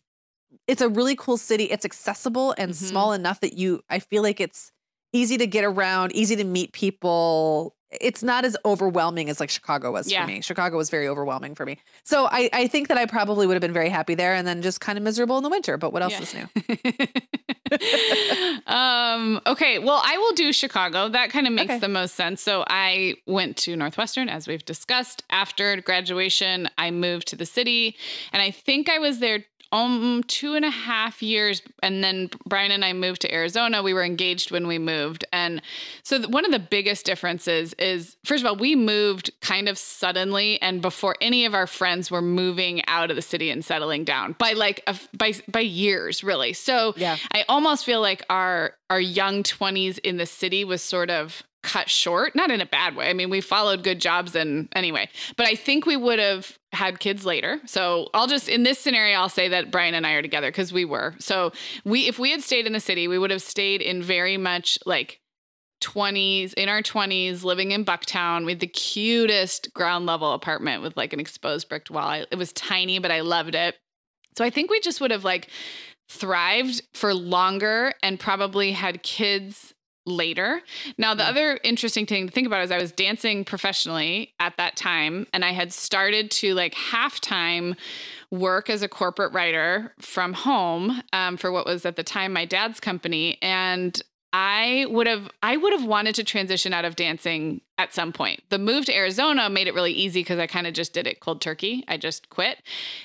[0.67, 1.65] it's a really cool city.
[1.65, 2.75] It's accessible and Mhm.
[2.75, 4.73] small enough that you I feel like it's
[5.13, 7.76] easy to get around, easy to meet people.
[7.93, 10.23] It's not as overwhelming as like Chicago was Yeah.
[10.25, 10.41] for me.
[10.41, 11.79] Chicago was very overwhelming for me.
[12.03, 14.61] So I, I think that I probably would have been very happy there and then
[14.61, 15.77] just kind of miserable in the winter.
[15.79, 16.23] But what else Yeah.
[16.23, 17.07] is new?
[18.67, 21.09] um, okay, well, I will do Chicago.
[21.09, 21.79] That kind of makes Okay.
[21.79, 22.43] the most sense.
[22.43, 25.23] So I went to Northwestern, as we've discussed.
[25.31, 27.97] After graduation, I moved to the city,
[28.33, 32.71] and I think I was there um two and a half years and then brian
[32.71, 33.83] and i moved to arizona.
[33.83, 35.25] We were engaged when we moved.
[35.33, 35.61] And
[36.03, 40.61] so one of the biggest differences is first of all we moved kind of suddenly
[40.63, 44.33] and before any of our friends were moving out of the city and settling down
[44.39, 46.53] by like a, f- by by years really.
[46.53, 47.17] So Yeah.
[47.33, 51.91] I almost feel like our our young 20s in the city was sort of cut
[51.91, 53.11] short, not in a bad way.
[53.11, 57.01] I mean, we followed good jobs and anyway, but I think we would have had
[57.01, 57.61] kids later.
[57.67, 60.73] So I'll just in this scenario I'll say that Brian and I are together cuz
[60.73, 61.17] we were.
[61.19, 61.53] So
[61.85, 64.79] we if we had stayed in the city, we would have stayed in very much
[64.87, 65.21] like
[65.83, 71.13] 20s in our 20s living in bucktown with the cutest ground level apartment with like
[71.13, 73.77] an exposed brick wall I, it was tiny but i loved it
[74.39, 75.51] so i think we just would have like
[76.09, 79.75] thrived for longer and probably had kids
[80.07, 80.63] later.
[80.97, 81.29] Now, the Yeah.
[81.31, 85.45] other interesting thing to think about is I was dancing professionally at that time and
[85.45, 87.77] I had started to like halftime
[88.31, 92.45] work as a corporate writer from home um, for what was at the time my
[92.45, 93.39] dad's company.
[93.43, 94.01] And
[94.33, 98.43] I would have I would have wanted to transition out of dancing at some point.
[98.51, 101.21] The move to Arizona made it really easy because I kind of just did it
[101.21, 101.85] cold turkey.
[101.89, 102.63] I just quit.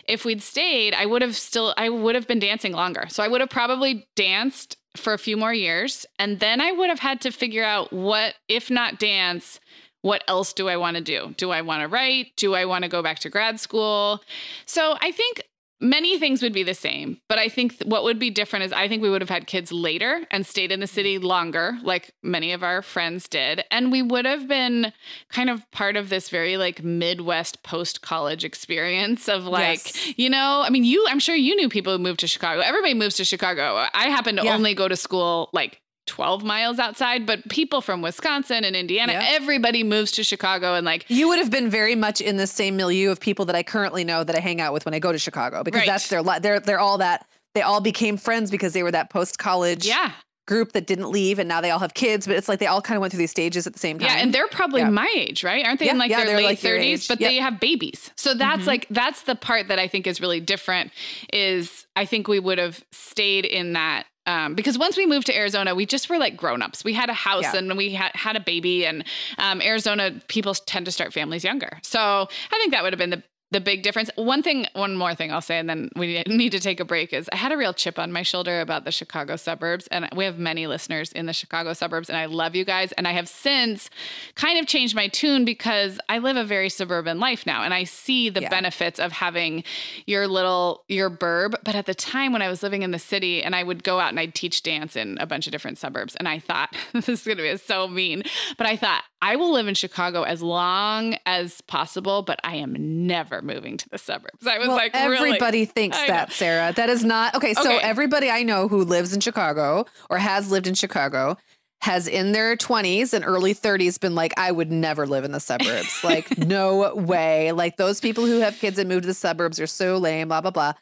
[0.07, 3.05] If we'd stayed, I would have still I would have been dancing longer.
[3.09, 6.89] So I would have probably danced for a few more years and then I would
[6.89, 9.59] have had to figure out what if not dance
[10.01, 11.33] what else do I want to do?
[11.37, 12.35] Do I want to write?
[12.35, 14.21] Do I want to go back to grad school?
[14.65, 15.43] So I think
[15.81, 18.71] many things would be the same, but I think th- what would be different is
[18.71, 22.11] I think we would have had kids later and stayed in the city longer, like
[22.23, 23.63] many of our friends did.
[23.71, 24.93] And we would have been
[25.29, 30.13] kind of part of this very like Midwest post college experience of like, Yes.
[30.19, 32.61] you know, I mean, you, I'm sure you knew people who moved to Chicago.
[32.61, 33.75] Everybody moves to Chicago.
[33.93, 34.53] I happen to Yeah.
[34.53, 39.25] only go to school like 12 miles outside, but people from Wisconsin and Indiana, Yeah.
[39.29, 42.75] everybody moves to Chicago and like, You would have been very much in the same
[42.75, 45.11] milieu of people that I currently know that I hang out with when I go
[45.11, 45.87] to Chicago because Right.
[45.87, 49.37] that's their they're they're all that they all became friends because they were that post
[49.37, 50.11] college yeah,
[50.47, 52.81] group that didn't leave and now they all have kids but it's like they all
[52.81, 54.07] kind of went through these stages at the same time.
[54.09, 54.89] Yeah, and they're probably Yeah.
[54.89, 55.65] my age, right?
[55.65, 57.29] Aren't they Yeah, in like yeah, their late like 30s, but Yep.
[57.29, 58.09] they have babies.
[58.15, 58.67] So that's Mhm.
[58.67, 60.91] like that's the part that I think is really different
[61.31, 65.35] is I think we would have stayed in that um, because once we moved to
[65.35, 66.83] Arizona, we just were like grown-ups.
[66.83, 67.57] We had a house Yeah.
[67.57, 69.03] and we had, had a baby and
[69.37, 71.79] um, Arizona people tend to start families younger.
[71.83, 74.09] So I think that would have been the the big difference.
[74.15, 77.13] One thing, one more thing I'll say, and then we need to take a break
[77.13, 79.87] is I had a real chip on my shoulder about the Chicago suburbs.
[79.87, 82.91] And we have many listeners in the Chicago suburbs, and I love you guys.
[82.93, 83.89] And I have since
[84.35, 87.83] kind of changed my tune because I live a very suburban life now and I
[87.83, 88.49] see the Yeah.
[88.49, 89.63] benefits of having
[90.05, 91.55] your little, your burb.
[91.63, 93.99] But at the time when I was living in the city and I would go
[93.99, 97.09] out and I'd teach dance in a bunch of different suburbs, and I thought, this
[97.09, 98.23] is going to be so mean,
[98.57, 102.75] but I thought, I will live in Chicago as long as possible, but I am
[103.05, 104.45] never moving to the suburbs.
[104.45, 105.15] I was well, like, really?
[105.29, 106.13] everybody thinks I know.
[106.13, 106.73] that, Sarah.
[106.73, 107.53] That is not okay.
[107.53, 107.79] So Okay.
[107.81, 111.37] everybody I know who lives in Chicago or has lived in Chicago
[111.81, 115.39] has in their 20s and early 30s been like, I would never live in the
[115.39, 115.99] suburbs.
[116.03, 117.51] like, no way.
[117.53, 120.41] Like those people who have kids and move to the suburbs are so lame, blah,
[120.41, 120.73] blah, blah.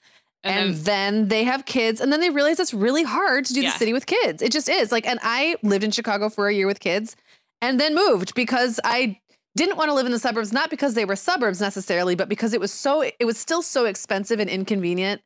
[0.44, 3.54] And, And, then, then, they have kids, and then they realize it's really hard to
[3.54, 3.72] do Yeah.
[3.72, 4.42] the city with kids.
[4.42, 4.90] It just is.
[4.92, 7.16] Like, and I lived in Chicago for a year with kids
[7.62, 9.20] and then moved because I
[9.56, 12.54] didn't want to live in the suburbs, not because they were suburbs necessarily, but because
[12.54, 15.22] it was so it was still so expensive and inconvenient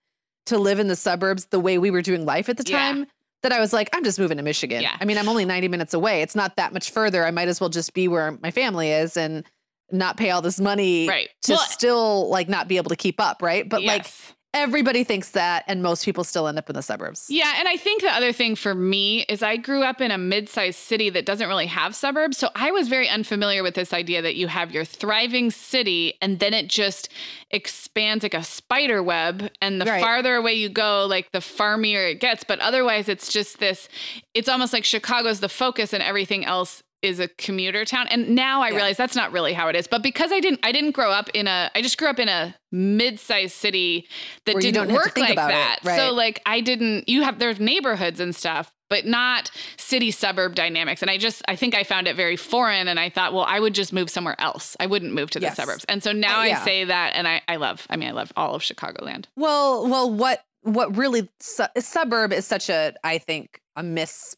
[0.48, 2.78] to live in the suburbs the way we were doing life at the Yeah.
[2.78, 3.08] time
[3.44, 4.82] that I was like, I'm just moving to Michigan.
[4.82, 4.96] Yeah.
[5.00, 6.22] I mean, I'm only 90 minutes away.
[6.22, 7.26] It's not that much further.
[7.26, 9.46] I might as well just be where my family is and
[9.92, 11.30] not pay all this money right.
[11.44, 13.68] to Well, still like not be able to keep up, right?
[13.68, 14.34] But like yes.
[14.54, 17.28] Everybody thinks that and most people still end up in the suburbs.
[17.30, 20.18] Yeah, and I think the other thing for me is I grew up in a
[20.18, 24.22] mid-sized city that doesn't really have suburbs, so I was very unfamiliar with this idea
[24.22, 27.10] that you have your thriving city and then it just
[27.52, 30.02] expands like a spider web and the Right.
[30.02, 33.90] farther away you go, like the farmier it gets, but otherwise it's just this
[34.34, 38.08] it's almost like Chicago's the focus and everything else is a commuter town.
[38.08, 38.76] And now I Yeah.
[38.78, 39.88] realize that's not really how it is.
[39.88, 42.30] But because I didn't I didn't grow up in a I just grew up in
[42.30, 44.08] a mid-sized city
[44.46, 45.80] that Where didn't don't have to work like it, that.
[45.84, 45.98] right.
[45.98, 51.02] So like I didn't you have there's neighborhoods and stuff, but not city suburb dynamics.
[51.02, 53.60] And I just I think I found it very foreign and I thought, well, I
[53.60, 54.76] would just move somewhere else.
[54.80, 55.58] I wouldn't move to the Yes.
[55.58, 55.86] suburbs.
[55.90, 56.62] And so now Uh, yeah.
[56.62, 59.26] I say that and I, I love I mean I love all of Chicagoland.
[59.36, 64.36] Well, well, what what really su- suburb is such a I think a miss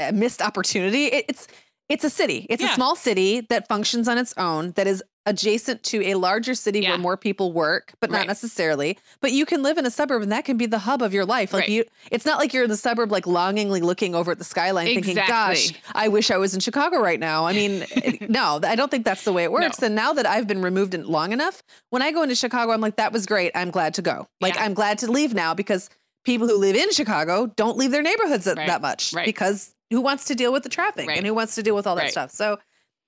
[0.00, 1.06] a missed opportunity.
[1.06, 1.46] It, it's
[1.88, 2.46] it's a city.
[2.50, 2.72] It's Yeah.
[2.72, 6.80] a small city that functions on its own that is adjacent to a larger city
[6.80, 6.90] Yeah.
[6.90, 8.26] where more people work, but not Right.
[8.28, 8.98] necessarily.
[9.20, 11.26] But you can live in a suburb and that can be the hub of your
[11.26, 11.52] life.
[11.52, 11.68] Like Right.
[11.70, 14.86] you it's not like you're in the suburb like longingly looking over at the skyline
[14.86, 17.84] thinking, "Gosh, I wish I was in Chicago right now." I mean,
[18.28, 19.80] no, I don't think that's the way it works.
[19.82, 19.86] No.
[19.86, 22.80] And now that I've been removed in long enough, when I go into Chicago, I'm
[22.80, 23.52] like, that was great.
[23.54, 24.28] I'm glad to go.
[24.40, 24.64] Like, Yeah.
[24.64, 25.90] I'm glad to leave now because
[26.24, 28.66] people who live in Chicago don't leave their neighborhoods that, Right.
[28.66, 31.16] that much because who wants to deal with the traffic Right.
[31.18, 32.10] and who wants to deal with all that Right.
[32.10, 32.30] stuff?
[32.30, 32.58] So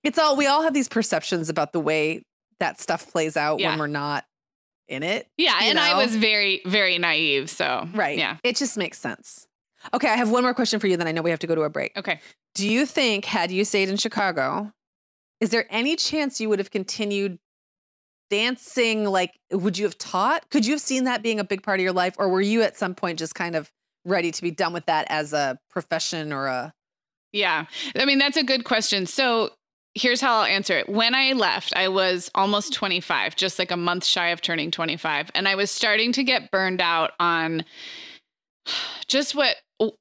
[0.03, 2.23] it's all, we all have these perceptions about the way
[2.59, 3.71] that stuff plays out Yeah.
[3.71, 4.25] when we're not
[4.89, 5.29] in it.
[5.37, 7.49] Yeah, and I was very, very naive.
[7.51, 8.19] So Right.
[8.19, 8.39] Yeah.
[8.43, 9.47] It just makes sense.
[9.95, 10.09] Okay.
[10.09, 10.97] I have one more question for you.
[10.97, 11.97] Then I know we have to go to a break.
[11.97, 12.21] Okay.
[12.55, 14.73] Do you think, had you stayed in Chicago,
[15.41, 17.39] is there any chance you would have continued
[18.31, 19.05] dancing?
[19.05, 20.49] Like, would you have taught?
[20.51, 22.15] Could you have seen that being a big part of your life?
[22.19, 23.71] Or were you at some point just kind of
[24.05, 26.73] ready to be done with that as a profession or a.
[27.33, 27.67] Yeah.
[27.97, 29.07] I mean, that's a good question.
[29.07, 29.51] So
[29.95, 30.89] here's how I'll answer it.
[30.89, 35.31] When I left, I was almost 25, just like a month shy of turning 25.
[35.35, 37.65] And I was starting to get burned out on
[39.07, 39.57] just what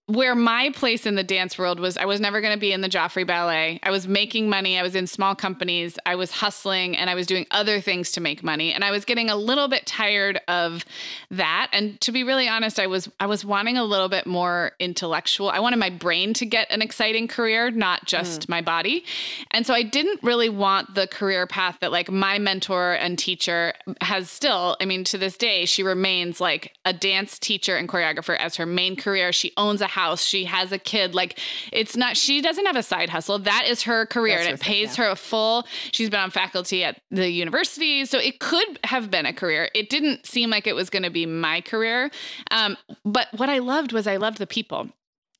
[0.07, 2.81] where my place in the dance world was I was never going to be in
[2.81, 3.79] the Joffrey Ballet.
[3.81, 7.25] I was making money, I was in small companies, I was hustling and I was
[7.25, 10.83] doing other things to make money and I was getting a little bit tired of
[11.31, 14.73] that and to be really honest I was I was wanting a little bit more
[14.79, 15.49] intellectual.
[15.49, 18.49] I wanted my brain to get an exciting career, not just mm.
[18.49, 19.05] my body.
[19.51, 23.73] And so I didn't really want the career path that like my mentor and teacher
[24.01, 28.35] has still, I mean to this day she remains like a dance teacher and choreographer
[28.35, 29.31] as her main career.
[29.31, 31.15] She owns a house, she has a kid.
[31.15, 31.39] Like
[31.71, 33.39] it's not she doesn't have a side hustle.
[33.39, 35.05] That is her career That's and it thing, pays yeah.
[35.05, 35.65] her a full.
[35.91, 39.69] She's been on faculty at the university, so it could have been a career.
[39.73, 42.11] It didn't seem like it was going to be my career.
[42.51, 44.89] Um, but what I loved was I loved the people.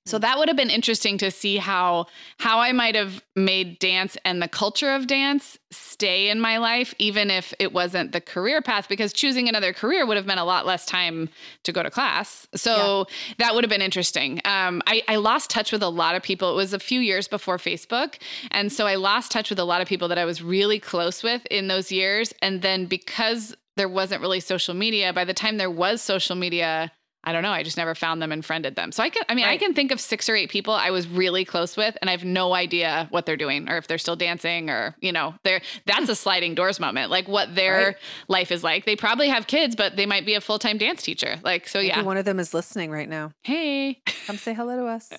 [0.09, 4.17] So that would have been interesting to see how how I might have made dance
[4.25, 8.61] and the culture of dance stay in my life, even if it wasn't the career
[8.61, 11.29] path, because choosing another career would have meant a lot less time
[11.63, 12.47] to go to class.
[12.55, 13.05] So
[13.37, 14.41] that would have been interesting.
[14.45, 16.51] Um, I, I lost touch with a lot of people.
[16.51, 18.15] It was a few years before Facebook.
[18.51, 21.21] And so I lost touch with a lot of people that I was really close
[21.21, 22.33] with in those years.
[22.41, 26.91] And then because there wasn't really social media, by the time there was social media,
[27.23, 27.51] I don't know.
[27.51, 28.91] I just never found them and friended them.
[28.93, 31.07] So I can, I mean, I can think of six or eight people I was
[31.07, 34.15] really close with, and I have no idea what they're doing or if they're still
[34.15, 37.95] dancing or, you know, they're, that's a sliding doors moment, like what their Right.
[38.29, 38.85] life is like.
[38.85, 41.35] They probably have kids, but they might be a full time dance teacher.
[41.43, 42.03] Like, so Maybe yeah.
[42.03, 43.31] one of them is listening right now.
[43.43, 44.01] Hey.
[44.25, 45.11] Come say hello to us.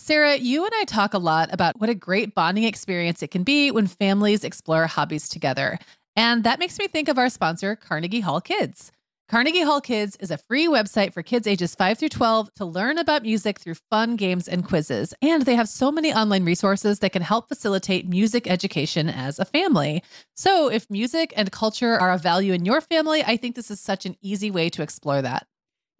[0.00, 3.42] Sarah, you and I talk a lot about what a great bonding experience it can
[3.42, 5.78] be when families explore hobbies together.
[6.16, 8.92] And that makes me think of our sponsor, Carnegie Hall Kids.
[9.28, 12.96] Carnegie Hall Kids is a free website for kids ages 5 through 12 to learn
[12.96, 15.12] about music through fun games and quizzes.
[15.20, 19.44] And they have so many online resources that can help facilitate music education as a
[19.44, 20.02] family.
[20.34, 23.80] So, if music and culture are a value in your family, I think this is
[23.80, 25.46] such an easy way to explore that.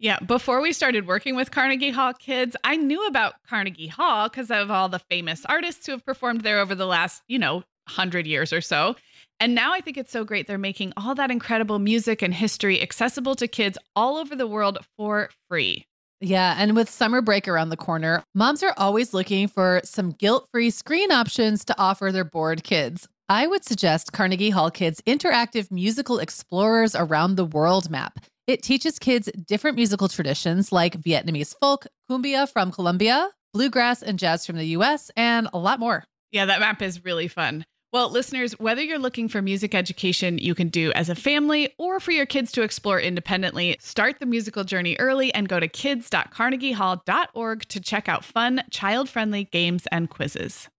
[0.01, 4.49] Yeah, before we started working with Carnegie Hall Kids, I knew about Carnegie Hall because
[4.49, 8.25] of all the famous artists who have performed there over the last, you know, 100
[8.25, 8.95] years or so.
[9.39, 12.81] And now I think it's so great they're making all that incredible music and history
[12.81, 15.85] accessible to kids all over the world for free.
[16.19, 20.47] Yeah, and with summer break around the corner, moms are always looking for some guilt
[20.51, 23.07] free screen options to offer their bored kids.
[23.29, 28.25] I would suggest Carnegie Hall Kids' interactive musical explorers around the world map.
[28.51, 34.45] It teaches kids different musical traditions like Vietnamese folk, cumbia from Colombia, bluegrass and jazz
[34.45, 36.03] from the US, and a lot more.
[36.31, 37.63] Yeah, that map is really fun.
[37.93, 41.99] Well, listeners, whether you're looking for music education you can do as a family or
[42.01, 47.65] for your kids to explore independently, start the musical journey early and go to kids.carnegiehall.org
[47.67, 50.69] to check out fun, child friendly games and quizzes.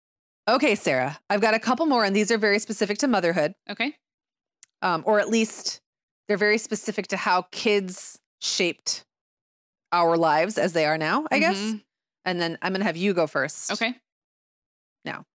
[0.48, 3.94] Okay, Sarah, I've got a couple more, and these are very specific to motherhood, Okay.
[4.82, 5.80] um, or at least
[6.32, 9.04] they're very specific to how kids shaped
[9.92, 11.58] our lives as they are now, I guess.
[11.58, 11.84] Mhm.
[12.24, 13.70] And then I'm going to have you go first.
[13.70, 13.94] Okay.
[15.04, 15.26] Now,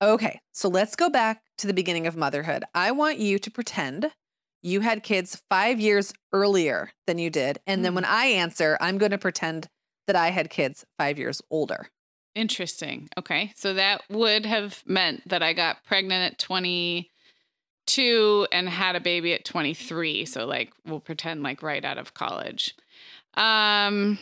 [0.00, 2.62] okay, so let's go back to the beginning of motherhood.
[2.76, 4.12] I want you to pretend
[4.62, 7.58] you had kids five years earlier than you did.
[7.66, 7.96] And then Mm.
[7.96, 9.66] when I answer, I'm going to pretend
[10.06, 11.88] that I had kids five years older.
[12.36, 13.08] Interesting.
[13.18, 13.52] Okay.
[13.56, 16.38] So that would have meant that I got pregnant at
[17.86, 20.24] 22 and had a baby at 23.
[20.26, 22.74] So like we'll pretend like right out of college.
[23.34, 24.18] Um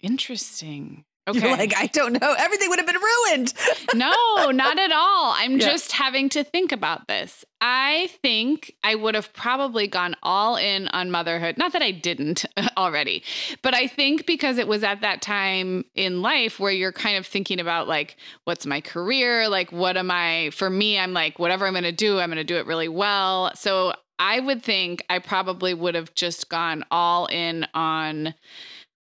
[0.00, 1.04] interesting.
[1.28, 1.38] Okay.
[1.38, 2.34] You're like, I don't know.
[2.36, 3.54] Everything would have been ruined.
[3.94, 5.34] no, not at all.
[5.36, 5.68] I'm Yeah.
[5.68, 7.44] just having to think about this.
[7.60, 11.58] I think I would have probably gone all in on motherhood.
[11.58, 12.44] Not that I didn't
[12.76, 13.22] already,
[13.62, 17.24] but I think because it was at that time in life where you're kind of
[17.24, 19.48] thinking about like, what's my career?
[19.48, 22.38] Like, what am I, for me, I'm like, whatever I'm going to do, I'm going
[22.38, 23.52] to do it really well.
[23.54, 28.34] So I would think I probably would have just gone all in on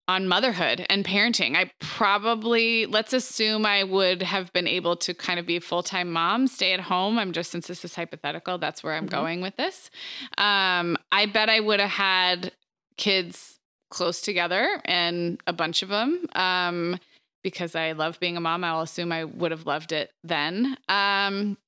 [0.06, 1.56] on motherhood and parenting.
[1.56, 5.82] I probably, let's assume I would have been able to kind of be a full
[5.82, 7.18] time mom, stay at home.
[7.18, 9.10] I'm just, since this is hypothetical, that's where I'm Mhm.
[9.10, 9.90] going with this.
[10.36, 12.52] Um, I bet I would have had
[12.96, 13.58] kids
[13.90, 16.26] close together and a bunch of them.
[16.34, 16.98] Um,
[17.42, 20.78] because I love being a mom, I'll assume I would have loved it then.
[20.88, 21.58] Um,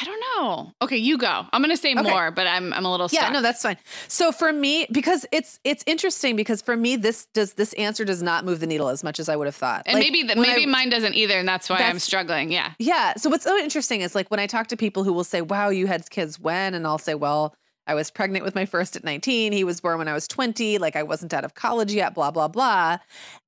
[0.00, 0.72] I don't know.
[0.80, 1.46] Okay, you go.
[1.52, 2.02] I'm gonna say Okay.
[2.02, 3.76] more, but I'm I'm a little Yeah, no, that's fine.
[4.08, 8.22] So for me, because it's it's interesting because for me, this does this answer does
[8.22, 9.82] not move the needle as much as I would have thought.
[9.86, 12.50] and Like, maybe that when I- maybe mine doesn't either, and that's why I'm struggling.
[12.50, 12.72] Yeah.
[12.78, 13.14] Yeah.
[13.16, 15.68] So what's so interesting is like when I talk to people who will say, "Wow,
[15.68, 17.54] you had kids when?" and I'll say, "Well,
[17.86, 19.52] I was pregnant with my first at 19.
[19.52, 20.78] He was born when I was 20.
[20.78, 22.98] Like I wasn't out of college yet, blah blah blah."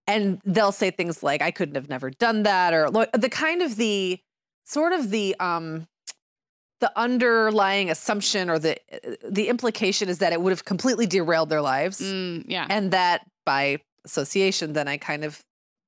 [0.07, 3.77] And they'll say things like, "I couldn't have never done that," or the kind of
[3.77, 4.19] the
[4.67, 5.87] sort of the um
[6.81, 8.77] the underlying assumption or the
[9.29, 12.67] the implication is that it would have completely derailed their lives Mm, yeah.
[12.69, 15.43] and that by association then i kind of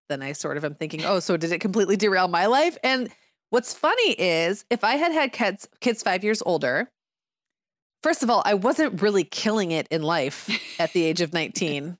[0.08, 2.78] then i sort of am thinking oh so did it completely derail my life?
[2.82, 3.10] And
[3.50, 6.88] what's funny is if i had had kids kids five years older
[8.02, 10.48] first of all i wasn't really killing it in life
[10.80, 11.96] at the age of 19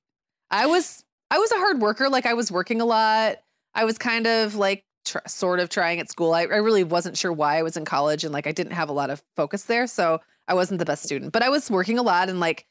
[0.50, 3.36] i was i was a hard worker like i was working a lot.
[3.74, 7.16] I was kind of like tr- sort of trying at school I, I really wasn't
[7.16, 9.64] sure why i was in college and like i didn't have a lot of focus
[9.64, 12.66] there so i wasn't the best student but i was working a lot and like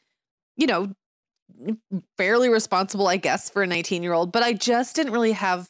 [0.57, 0.93] you know
[2.17, 5.69] fairly responsible, I guess, for a 19 year old, but I just didn't really have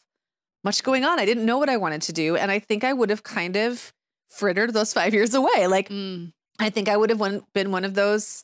[0.64, 1.20] much going on.
[1.20, 2.36] I didn't know what I wanted to do.
[2.36, 3.94] And I think I would have kind of
[4.30, 5.68] frittered those five years away.
[5.68, 8.42] Like, Mm, I think I would have one, been one of those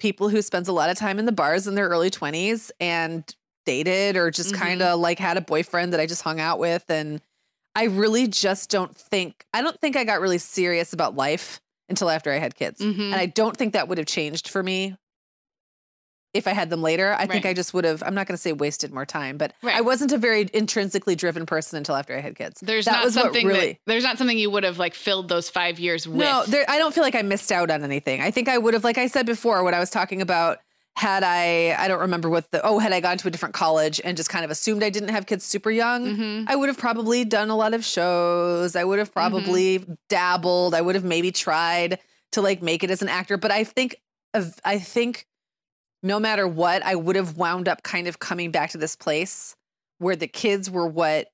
[0.00, 3.24] people who spends a lot of time in the bars in their early 20s and
[3.64, 4.58] dated or just Mhm.
[4.58, 6.84] kind of like had a boyfriend that I just hung out with.
[6.88, 7.20] And
[7.74, 12.10] I really just don't think, I don't think I got really serious about life until
[12.10, 12.80] after I had kids.
[12.80, 12.98] mhm.
[13.12, 14.96] And I don't think that would have changed for me
[16.34, 17.14] if I had them later.
[17.18, 19.52] I think I just would have, I'm not going to say wasted more time, but
[19.62, 22.60] I wasn't a very intrinsically driven person until after I had kids.
[22.60, 25.28] there's that not was something really- that there's not something you would have like filled
[25.28, 26.18] those five years with.
[26.18, 28.22] No, there, I don't feel like I missed out on anything.
[28.22, 30.58] I think I would have, like I said before, when I was talking about
[30.96, 34.00] had I, I don't remember what the, oh, had I gone to a different college
[34.04, 36.44] and just kind of assumed I didn't have kids super young, Mhm.
[36.48, 38.76] I would have probably done a lot of shows.
[38.76, 40.74] I would have probably dabbled.
[40.74, 41.98] I would have maybe tried
[42.32, 43.36] to like make it as an actor.
[43.36, 43.96] But I think,
[44.34, 45.26] of, I think
[46.02, 49.56] no matter what, I would have wound up kind of coming back to this place
[49.98, 51.28] where the kids were what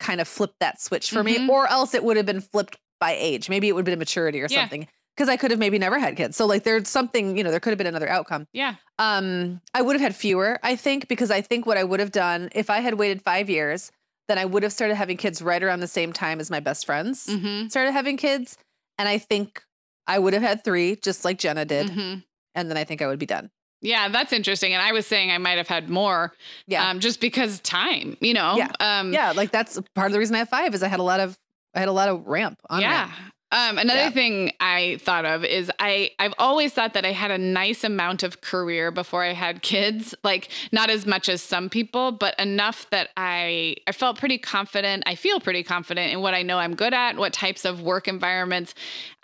[0.00, 1.48] kind of flipped that switch for me, Mhm.
[1.48, 3.48] or else it would have been flipped by age.
[3.48, 4.60] Maybe it would have been maturity or Yeah.
[4.62, 4.86] something.
[5.18, 6.36] Because I could have maybe never had kids.
[6.36, 8.46] So like there's something, you know, there could have been another outcome.
[8.52, 8.76] Yeah.
[9.00, 12.12] Um, I would have had fewer, I think, because I think what I would have
[12.12, 13.90] done if I had waited five years,
[14.28, 16.86] then I would have started having kids right around the same time as my best
[16.86, 17.66] friends Mm-hmm.
[17.66, 18.56] started having kids.
[18.96, 19.62] And I think
[20.06, 21.88] I would have had three, just like Jenna did.
[21.88, 22.20] Mm-hmm.
[22.54, 23.50] And then I think I would be done.
[23.80, 24.72] Yeah, that's interesting.
[24.72, 26.32] And I was saying I might have had more,
[26.66, 26.88] Yeah.
[26.88, 28.56] um, just because time, you know.
[28.56, 28.70] Yeah.
[28.80, 29.32] Um, yeah.
[29.32, 31.36] Like that's part of the reason I have five is I had a lot of
[31.74, 33.02] I had a lot of ramp on yeah.
[33.06, 33.12] ramp.
[33.50, 34.10] Um, another Yeah.
[34.10, 38.22] thing I thought of is I I've always thought that I had a nice amount
[38.22, 42.88] of career before I had kids, like not as much as some people, but enough
[42.90, 45.04] that I I felt pretty confident.
[45.06, 48.06] I feel pretty confident in what I know I'm good at, what types of work
[48.06, 48.74] environments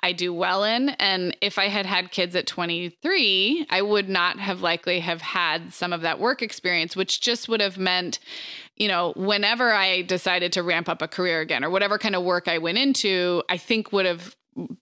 [0.03, 4.39] I do well in, and if I had had kids at 23, I would not
[4.39, 8.19] have likely have had some of that work experience, which just would have meant
[8.77, 12.25] you know, whenever I decided to ramp up a career again or whatever kind of
[12.25, 14.14] work I went into, I think would have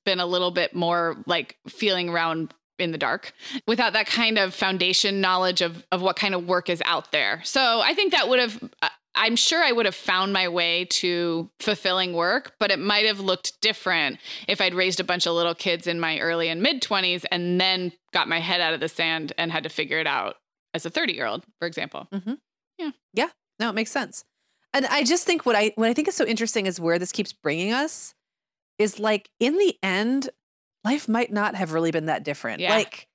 [0.05, 3.33] been a little bit more like feeling around in the dark
[3.67, 7.41] without that kind of foundation knowledge of of what kind of work is out there.
[7.45, 10.87] So I think that would have uh, I'm sure I would have found my way
[10.87, 14.19] to fulfilling work, but it might have looked different
[14.49, 17.61] if I'd raised a bunch of little kids in my early and mid 20s and
[17.61, 20.37] then got my head out of the sand and had to figure it out
[20.73, 22.09] as a 30 year old, for example.
[22.79, 22.91] Yeah.
[23.13, 23.29] Yeah.
[23.61, 24.25] No, it makes sense.
[24.73, 27.13] And I just think what I what I think is so interesting is where this
[27.13, 28.15] keeps bringing us
[28.83, 30.29] is like in the end,
[30.85, 32.61] life might not have really been that different.
[32.61, 32.75] Yeah.
[32.75, 33.09] Like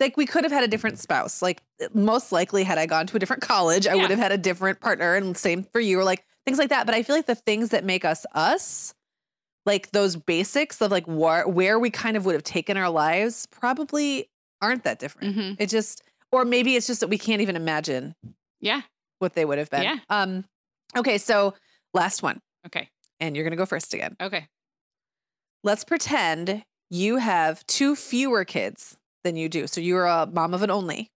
[0.00, 1.42] like we could have had a different spouse.
[1.42, 1.62] Like
[1.94, 4.02] most likely had I gone to a different college, I Yeah.
[4.02, 6.86] would have had a different partner and same for you or like things like that.
[6.86, 8.94] But I feel like the things that make us us,
[9.64, 13.46] like those basics of like where where we kind of would have taken our lives
[13.52, 14.28] probably
[14.60, 15.36] aren't that different.
[15.36, 15.56] Mhm.
[15.60, 16.02] It just
[16.32, 18.14] or maybe it's just that we can't even imagine
[18.60, 18.82] Yeah.
[19.20, 19.82] what they would have been.
[19.84, 19.98] Yeah.
[20.08, 20.46] Um
[20.96, 21.54] okay, so
[21.94, 22.88] last one Okay.
[23.20, 24.16] and you're going to go first again.
[24.20, 24.48] Okay.
[25.64, 29.66] Let's pretend you have two fewer kids than you do.
[29.66, 31.08] So you're a mom of an only.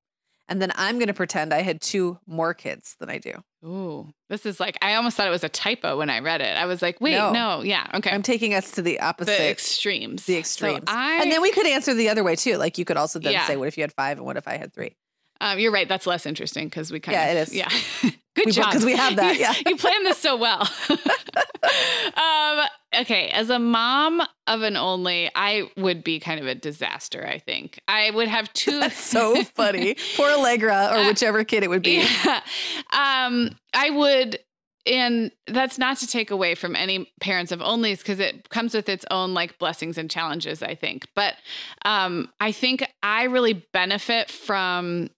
[0.49, 3.33] And then I'm going to pretend I had two more kids than I do.
[3.65, 6.57] Ooh, this is like I almost thought it was a typo when I read it.
[6.57, 7.33] I was like, wait, No.
[7.33, 8.11] no, yeah, okay.
[8.11, 10.25] I'm taking us to the the opposite, extremes.
[10.27, 10.85] the So extremes.
[10.87, 12.59] I, and then we could answer the other way too.
[12.59, 13.45] Like you could also then Yeah.
[13.49, 14.95] say, what if you had five and what if I had three?
[15.41, 15.89] Um, you're right.
[15.89, 18.03] That's less interesting because we kind Yeah, of Yeah, it is.
[18.05, 19.55] Yeah, good We- job 'cause we have that, You- yeah.
[19.66, 20.68] you planned this so well.
[22.16, 22.66] um,
[23.01, 27.26] okay, as a mom of an only, I would be kind of a disaster.
[27.26, 28.80] I think I would have two.
[28.80, 29.97] That's so funny.
[30.16, 32.03] Poor Allegra or Uh, whichever kid it would be.
[32.24, 32.41] Yeah.
[32.93, 34.39] Um, I would,
[34.87, 38.89] and that's not to take away from any parents of onlys because it comes with
[38.89, 41.07] its own like blessings and challenges, I think.
[41.14, 41.34] But
[41.84, 45.11] um, I think I really benefit from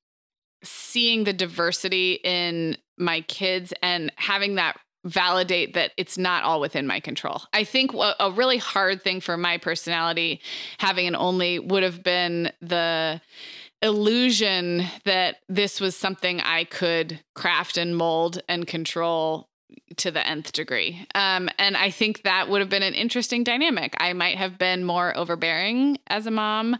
[0.62, 6.86] seeing the diversity in my kids and having that validate that it's not all within
[6.86, 7.42] my control.
[7.52, 10.40] I think a, really hard thing for my personality
[10.78, 13.20] having an only would have been the
[13.80, 19.48] illusion that this was something I could craft and mold and control
[19.96, 21.06] to the nth degree.
[21.14, 23.94] Um, and I think that would have been an interesting dynamic.
[23.98, 26.74] I might have been more overbearing as a mom.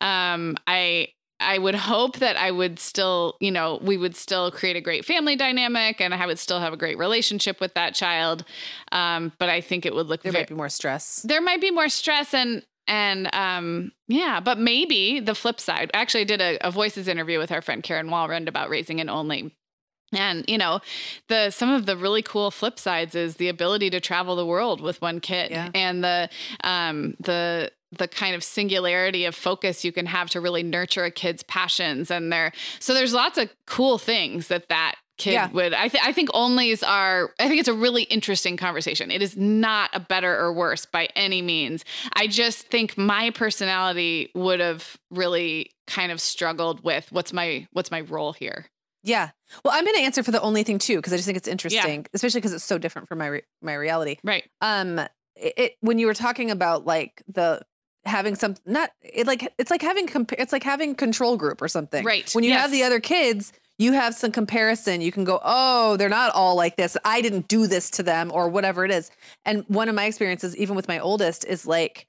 [0.00, 1.08] Um, I
[1.42, 5.04] I would hope that I would still, you know, we would still create a great
[5.04, 8.44] family dynamic and I would still have a great relationship with that child.
[8.92, 11.22] Um, but I think it would look There very, might be more stress.
[11.22, 16.22] there might be more stress and and um yeah but maybe the flip side actually
[16.22, 19.54] i did a, a voices interview with our friend karen walrond about raising an only
[20.12, 20.80] and you know
[21.28, 24.80] the some of the really cool flip sides is the ability to travel the world
[24.80, 25.70] with one kid Yeah.
[25.76, 26.28] and the
[26.64, 31.10] um the the kind of singularity of focus you can have to really nurture a
[31.10, 35.50] kid's passions and their so there's lots of cool things that that kid Yeah.
[35.50, 39.20] would I, th- I think onlys are i think it's a really interesting conversation it
[39.22, 41.84] is not a better or worse by any means
[42.14, 47.90] i just think my personality would have really kind of struggled with what's my what's
[47.90, 48.66] my role here
[49.04, 49.30] Yeah.
[49.64, 51.48] Well, I'm going to answer for the only thing too because I just think it's
[51.48, 54.16] interesting, especially because it's so different from my re- my reality.
[54.24, 54.98] right Um,
[55.36, 57.60] it, it when you were talking about like the
[58.04, 62.04] having some not it like it's like having it's like having control group or something.
[62.04, 62.28] Right.
[62.34, 65.00] When you have the other kids, you have some comparison.
[65.00, 66.96] You can go, oh, they're not all like this.
[67.04, 69.10] I didn't do this to them or whatever it is.
[69.44, 72.06] And one of my experiences, even with my oldest, is like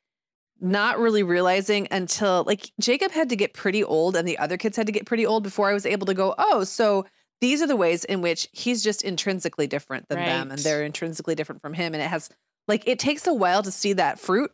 [0.59, 4.77] not really realizing until like Jacob had to get pretty old and the other kids
[4.77, 7.05] had to get pretty old before I was able to go, oh, so
[7.41, 11.35] these are the ways in which he's just intrinsically different than them and they're intrinsically
[11.35, 11.93] different from him.
[11.93, 12.29] And it has
[12.67, 14.51] like it takes a while to see that fruit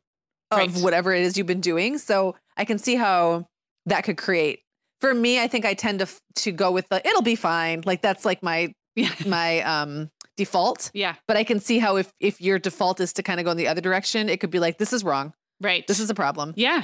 [0.51, 0.83] of Right.
[0.83, 1.97] whatever it is you've been doing.
[1.97, 3.47] So I can see how
[3.85, 4.61] that could create.
[5.01, 6.07] For me, I think I tend to
[6.43, 7.81] to go with the it'll be fine.
[7.85, 10.91] Like that's like my yeah my um default.
[10.93, 13.51] yeah But I can see how if if your default is to kind of go
[13.51, 15.33] in the other direction, it could be like this is wrong.
[15.61, 16.53] right This is a problem.
[16.57, 16.83] yeah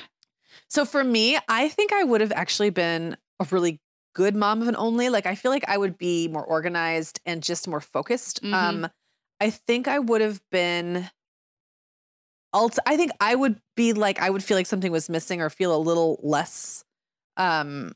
[0.70, 3.80] So for me, I think I would have actually been a really
[4.14, 5.10] good mom of an only.
[5.10, 8.42] Like I feel like I would be more organized and just more focused.
[8.44, 8.54] Mhm.
[8.54, 8.90] Um
[9.42, 11.10] I think I would have been
[12.56, 15.50] ult- I think I would be like I would feel like something was missing or
[15.52, 16.84] feel a little less
[17.38, 17.94] um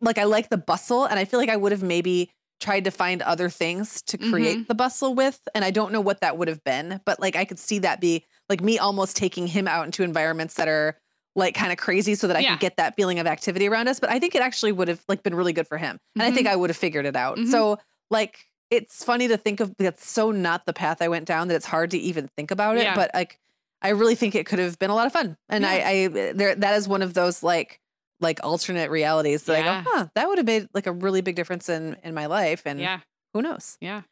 [0.00, 2.90] like I like the bustle and I feel like I would have maybe tried to
[2.90, 6.48] find other things to create the bustle with and I don't know what that would
[6.48, 9.86] have been but like I could see that be like me almost taking him out
[9.86, 10.98] into environments that are
[11.34, 12.50] like kind of crazy so that I Yeah.
[12.50, 15.00] could get that feeling of activity around us but I think it actually would have
[15.08, 17.38] like been really good for him and I think I would have figured it out
[17.38, 17.50] Mhm.
[17.50, 17.78] so
[18.10, 21.54] like it's funny to think of that's so not the path I went down that
[21.54, 22.94] it's hard to even think about it Yeah.
[22.94, 23.38] but like
[23.82, 26.54] I really think it could have been a lot of fun and I I there
[26.54, 27.80] that is one of those like
[28.20, 29.78] like alternate realities that Yeah.
[29.80, 32.26] I go, huh, that would have made like a really big difference in in my
[32.26, 32.62] life.
[32.66, 33.00] And Yeah.
[33.32, 33.78] who knows?
[33.80, 34.02] Yeah.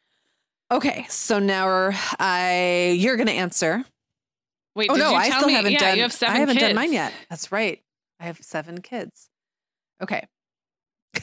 [0.71, 3.83] Okay, so now I you're gonna answer.
[4.75, 5.53] Wait, oh did no, you I tell still me?
[5.55, 5.97] haven't yeah, done.
[5.97, 7.13] You have seven I haven't done mine yet.
[7.29, 7.81] That's right.
[8.19, 9.29] I have seven kids.
[10.01, 10.25] Okay.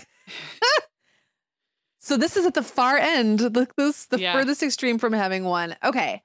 [2.01, 4.33] so this is at the far end, the this the Yeah.
[4.33, 5.77] furthest extreme from having one.
[5.83, 6.23] Okay.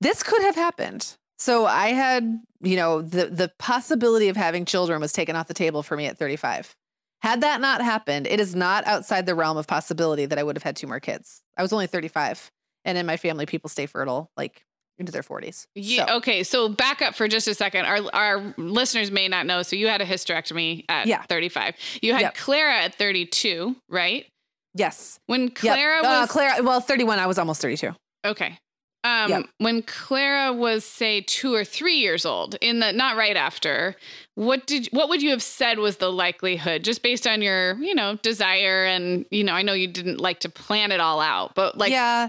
[0.00, 1.16] This could have happened.
[1.42, 5.54] So I had, you know, the the possibility of having children was taken off the
[5.54, 6.74] table for me at 35.
[7.22, 10.56] Had that not happened, it is not outside the realm of possibility that I would
[10.56, 11.40] have had two more kids.
[11.56, 12.50] I was only 35.
[12.84, 14.62] And in my family, people stay fertile like
[14.98, 15.66] into their 40s.
[15.74, 17.86] Yeah, So- Okay, so back up for just a second.
[17.86, 19.62] Our our listeners may not know.
[19.62, 21.22] So you had a hysterectomy at Yeah.
[21.28, 21.74] 35.
[22.02, 22.34] You had Yep.
[22.36, 24.26] Clara at 32, right?
[24.74, 25.18] Yes.
[25.26, 25.54] When Yep.
[25.56, 27.94] Clara Uh, was Clara, well, 31, I was almost 32.
[28.24, 28.58] okay.
[29.04, 29.46] Um, Yep.
[29.58, 33.96] when Clara was say two or three years old, in the not right after,
[34.36, 37.94] what did what would you have said was the likelihood, just based on your you
[37.96, 41.54] know desire and you know I know you didn't like to plan it all out,
[41.56, 42.28] but like yeah.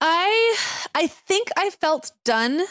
[0.00, 0.56] I
[0.94, 2.62] I think I felt done.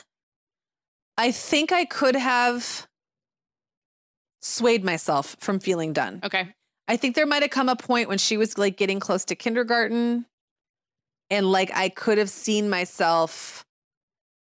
[1.17, 2.87] I think I could have
[4.41, 6.21] swayed myself from feeling done.
[6.23, 6.47] okay,
[6.87, 9.35] I think there might have come a point when she was like getting close to
[9.35, 10.25] kindergarten
[11.29, 13.65] and like I could have seen myself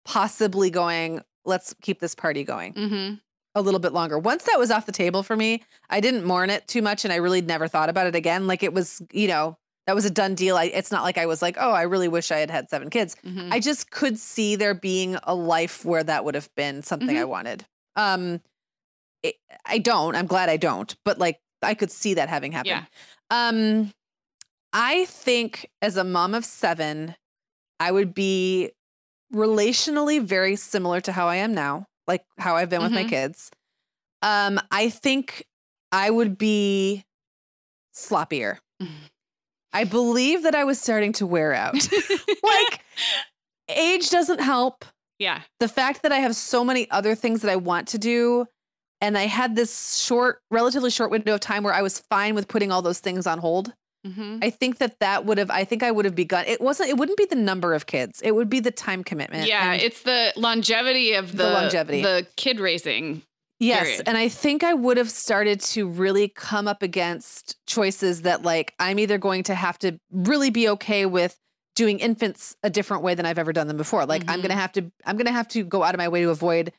[0.06, 3.16] possibly going, let's keep this party going mm-hmm.
[3.56, 4.20] a little bit longer.
[4.20, 7.14] Once that was off the table for me, I didn't mourn it too much and
[7.14, 8.48] I really never thought about it again.
[8.48, 9.58] Like it was, you know,
[9.88, 10.56] that was a done deal.
[10.56, 12.90] I, it's not like I was like, oh, I really wish I had had seven
[12.90, 13.16] kids.
[13.26, 13.52] Mm-hmm.
[13.52, 17.26] I just could see there being a life where that would have been something I
[17.26, 17.66] wanted.
[17.96, 18.42] Um,
[19.24, 20.16] it, I don't.
[20.16, 20.96] I'm glad I don't.
[21.04, 22.86] But like, I could see that having happened.
[23.30, 23.92] yeah, Um,
[24.74, 27.16] I think as a mom of seven,
[27.80, 28.72] I would be
[29.34, 33.10] relationally very similar to how I am now, like how I've been with my Mhm.
[33.10, 33.52] kids.
[34.22, 35.46] Um, I think
[35.92, 37.06] I would be
[37.96, 38.60] sloppier.
[38.82, 38.88] Mhm.
[39.74, 41.74] I believe that I was starting to wear out.
[42.44, 42.82] like,
[43.70, 44.86] age doesn't help
[45.20, 48.46] yeah, the fact that I have so many other things that I want to do,
[49.00, 52.48] and I had this short, relatively short window of time where I was fine with
[52.48, 53.74] putting all those things on hold.
[54.06, 54.40] Mm-hmm.
[54.42, 56.46] I think that that would have, I think I would have begun.
[56.48, 59.48] It wasn't, it wouldn't be the number of kids, it would be the time commitment.
[59.48, 59.74] yeah.
[59.74, 62.02] It's the longevity of the, The longevity.
[62.02, 63.22] the kid raising.
[63.60, 63.84] yes.
[63.84, 64.04] period.
[64.08, 68.74] And I think I would have started to really come up against choices that, like,
[68.80, 71.38] I'm either going to have to really be okay with
[71.76, 74.06] doing infants a different way than I've ever done them before.
[74.06, 74.44] Like I'm Mhm.
[74.44, 76.30] going to have to I'm going to have to go out of my way to
[76.30, 76.72] avoid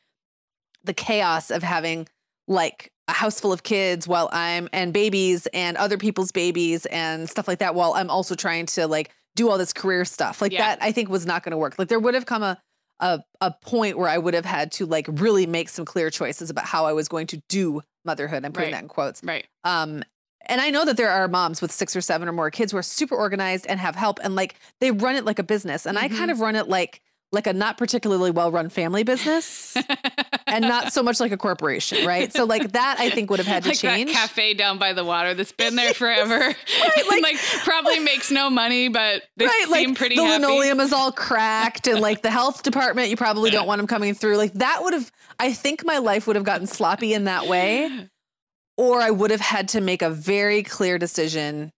[0.85, 2.07] the chaos of having
[2.47, 7.29] like a house full of kids while I'm and babies and other people's babies and
[7.29, 10.41] stuff like that while I'm also trying to like do all this career stuff.
[10.41, 10.59] Like Yeah.
[10.75, 11.77] that I think was not going to work.
[11.77, 12.57] Like there would have come a
[13.01, 16.49] a a point where I would have had to like really make some clear choices
[16.49, 18.45] about how I was going to do motherhood.
[18.45, 18.73] I'm putting Right.
[18.77, 19.21] that in quotes.
[19.23, 19.45] Right.
[19.65, 20.01] Um,
[20.47, 22.77] and I know that there are moms with six or seven or more kids who
[22.77, 25.85] are super organized and have help and like they run it like a business.
[25.85, 26.17] And I Mhm.
[26.17, 27.01] kind of run it like
[27.35, 29.77] like a not particularly well run family business
[30.47, 32.33] and not so much like a corporation, right?
[32.33, 34.11] So like that I think would have had to like change.
[34.11, 36.33] that cafe down by the water that's been there forever.
[36.45, 40.43] and like- like, probably makes no money, but they right, seem like pretty the happy.
[40.43, 44.13] linoleum is all cracked, and like the health department, you probably don't want them coming
[44.13, 44.37] through.
[44.37, 48.09] Like that would have, I think my life would have gotten sloppy in that way,
[48.77, 51.71] or I would have had to make a very clear decision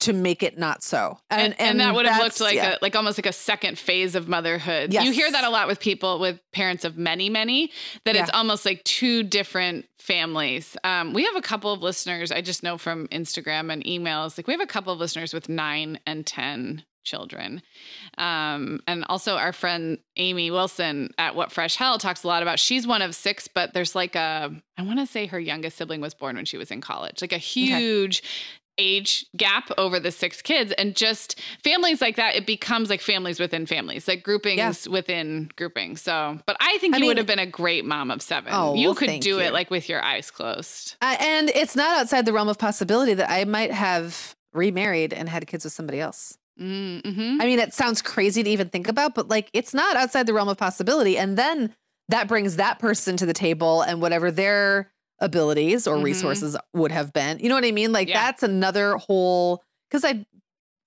[0.00, 1.18] to make it not so.
[1.28, 2.76] And, and, that would have looked like yeah.
[2.76, 4.94] a like almost like a second phase of motherhood.
[4.94, 7.72] You hear that a lot with people with parents of many, many,
[8.04, 10.76] that it's almost like two different families.
[10.84, 14.46] Um, we have a couple of listeners, I just know from Instagram and emails, like
[14.46, 17.62] we have a couple of listeners with nine and 10 children.
[18.18, 22.58] Um, and also our friend Amy Wilson at What Fresh Hell talks a lot about
[22.58, 26.00] she's one of six, but there's like a I want to say her youngest sibling
[26.00, 28.22] was born when she was in college, like a huge
[28.78, 33.40] age gap over the six kids and just families like that it becomes like families
[33.40, 34.56] within families like groupings
[34.86, 34.92] Yeah.
[34.92, 38.22] within groupings so but i think I you would have been a great mom of
[38.22, 39.40] seven Oh, you well, could do you.
[39.40, 43.14] it like with your eyes closed Uh, and it's not outside the realm of possibility
[43.14, 46.38] that I might have remarried and had kids with somebody else.
[46.58, 47.38] mm-hmm.
[47.40, 50.34] I mean, it sounds crazy to even think about, but like it's not outside the
[50.34, 51.18] realm of possibility.
[51.18, 51.74] And then
[52.08, 54.90] that brings that person to the table and whatever their
[55.20, 56.04] abilities or Mhm.
[56.04, 57.38] resources would have been.
[57.40, 57.92] You know what I mean?
[57.92, 58.22] Like Yeah.
[58.22, 60.24] that's another whole because I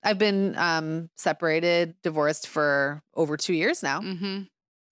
[0.03, 3.99] I've been um separated, divorced for over two years now.
[4.01, 4.43] Mm-hmm.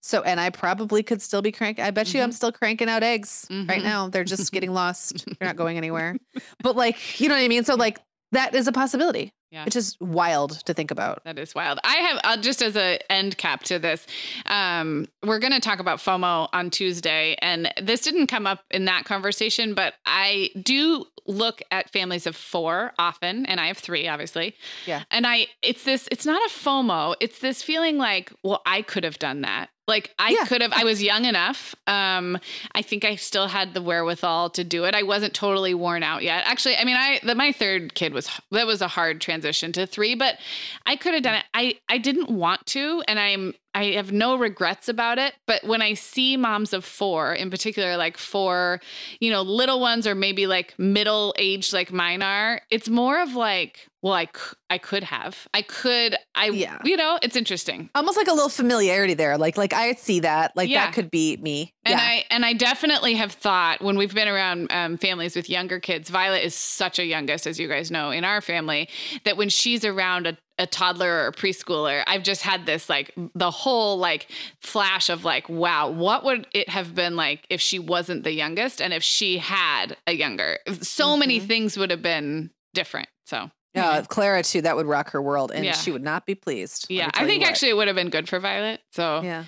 [0.02, 1.84] So and I probably could still be cranking.
[1.84, 3.82] I bet you I'm still cranking out eggs right Mhm.
[3.82, 4.08] now.
[4.08, 5.24] They're just getting lost.
[5.26, 6.16] They're not going anywhere.
[6.62, 7.64] But like, you know what I mean?
[7.64, 7.98] So like
[8.32, 9.32] that is a possibility.
[9.50, 9.64] Yeah.
[9.66, 11.24] It's just wild to think about.
[11.24, 11.80] That is wild.
[11.82, 14.06] I have uh, just as a end cap to this.
[14.46, 18.84] Um, we're going to talk about FOMO on Tuesday, and this didn't come up in
[18.84, 24.06] that conversation, but I do look at families of four often, and I have three,
[24.08, 24.54] obviously.
[24.86, 25.02] Yeah.
[25.10, 26.08] And I, it's this.
[26.10, 27.16] It's not a FOMO.
[27.20, 29.70] It's this feeling like, well, I could have done that.
[29.90, 30.46] Like I Yeah.
[30.46, 30.72] could have.
[30.72, 31.74] I was young enough.
[31.86, 32.38] Um,
[32.74, 34.94] I think I still had the wherewithal to do it.
[34.94, 36.44] I wasn't totally worn out yet.
[36.46, 39.86] Actually, I mean, I the, my third kid was that was a hard transition to
[39.86, 40.38] three, but
[40.86, 41.44] I could have done it.
[41.52, 45.34] I I didn't want to, and I'm I have no regrets about it.
[45.46, 48.80] But when I see moms of four, in particular, like four,
[49.20, 53.34] you know, little ones or maybe like middle aged like mine are, it's more of
[53.36, 56.78] like, well, I c- I could have, I could, I Yeah.
[56.84, 57.90] you know, it's interesting.
[57.94, 59.36] Almost like a little familiarity there.
[59.36, 60.56] Like like I see that.
[60.56, 60.86] Like Yeah.
[60.86, 61.74] that could be me.
[61.84, 62.04] And yeah.
[62.04, 66.08] I and I definitely have thought when we've been around um, families with younger kids.
[66.08, 68.88] Violet is such a youngest, as you guys know, in our family.
[69.24, 73.12] That when she's around a, a toddler or a preschooler, I've just had this like
[73.34, 74.28] the whole like
[74.62, 78.80] flash of like, wow, what would it have been like if she wasn't the youngest
[78.80, 80.58] and if she had a younger?
[80.80, 81.46] So many Mhm.
[81.48, 83.08] things would have been different.
[83.26, 85.72] So Uh, Clara too, that would rock her world, and Yeah.
[85.72, 86.86] she would not be pleased.
[86.90, 88.80] yeah, I think actually it would have been good for Violet.
[88.92, 89.44] So yeah.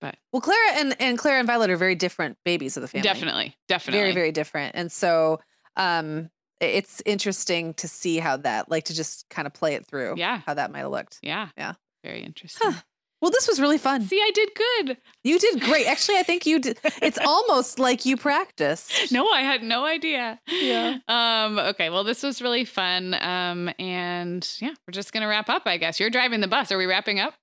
[0.00, 3.02] but- well, Clara and and Clara and Violet are very different babies of the family.
[3.02, 5.40] definitely, definitely, very very different, and so
[5.76, 6.30] um,
[6.60, 10.14] it's interesting to see how that like to just kind of play it through.
[10.16, 10.40] Yeah.
[10.46, 11.18] how that might have looked.
[11.22, 11.74] yeah, Yeah.
[12.04, 12.74] very interesting.
[13.20, 14.02] Well, this was really fun.
[14.02, 14.96] See, I did good.
[15.24, 15.86] You did great.
[15.86, 16.78] Actually, I think you did.
[17.02, 19.10] It's almost like you practiced.
[19.10, 20.38] No, I had no idea.
[20.46, 20.98] Yeah.
[21.08, 21.90] Um, okay.
[21.90, 23.14] Well, this was really fun.
[23.20, 25.98] Um, and yeah, we're just gonna wrap up, I guess.
[25.98, 26.70] You're driving the bus.
[26.70, 27.34] Are we wrapping up?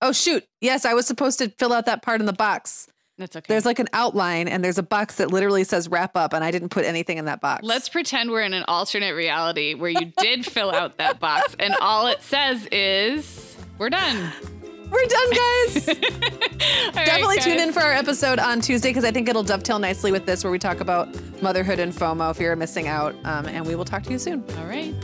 [0.00, 0.44] Oh shoot!
[0.60, 2.88] Yes, I was supposed to fill out that part in the box.
[3.16, 3.46] That's okay.
[3.48, 6.50] There's like an outline, and there's a box that literally says "wrap up," and I
[6.50, 7.62] didn't put anything in that box.
[7.64, 11.74] Let's pretend we're in an alternate reality where you did fill out that box and
[11.80, 14.32] all it says is we're done.
[14.90, 15.86] We're done, guys.
[16.94, 17.68] Definitely tune guys.
[17.68, 20.50] in for our episode on Tuesday because I think it'll dovetail nicely with this, where
[20.50, 21.08] we talk about
[21.42, 23.14] motherhood and FOMO if you're missing out.
[23.24, 24.44] Um, and we will talk to you soon.
[24.58, 24.94] All right.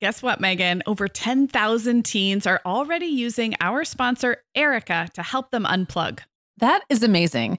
[0.00, 0.82] Guess what, Meagan?
[0.86, 6.20] Over 10,000 teens are already using our sponsor, Erika, to help them unplug.
[6.58, 7.58] That is amazing.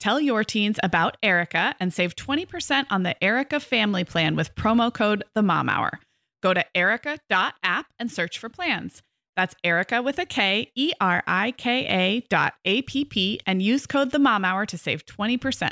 [0.00, 4.92] Tell your teens about Erika and save 20% on the Erika family plan with promo
[4.92, 6.00] code The Mom Hour.
[6.42, 9.02] Go to erika.app and search for plans.
[9.36, 13.62] That's Erika with a K, E R I K A dot A P P, and
[13.62, 15.70] use code The Mom Hour to save 20%.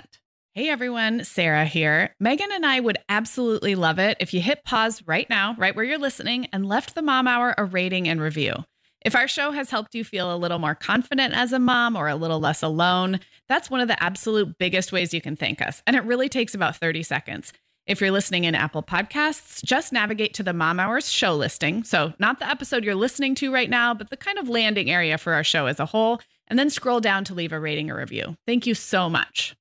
[0.53, 2.15] Hey everyone, Sarah here.
[2.21, 5.85] Meagan and I would absolutely love it if you hit pause right now, right where
[5.85, 8.65] you're listening, and left the Mom Hour a rating and review.
[9.09, 12.09] If our show has helped you feel a little more confident as a mom or
[12.09, 15.83] a little less alone, that's one of the absolute biggest ways you can thank us.
[15.87, 17.55] And it really takes about 30 seconds.
[17.87, 21.85] If you're listening in Apple Podcasts, just navigate to the Mom Hours show listing.
[21.85, 25.17] So, not the episode you're listening to right now, but the kind of landing area
[25.17, 27.97] for our show as a whole, and then scroll down to leave a rating or
[27.97, 28.37] review.
[28.47, 29.57] Thank you so much.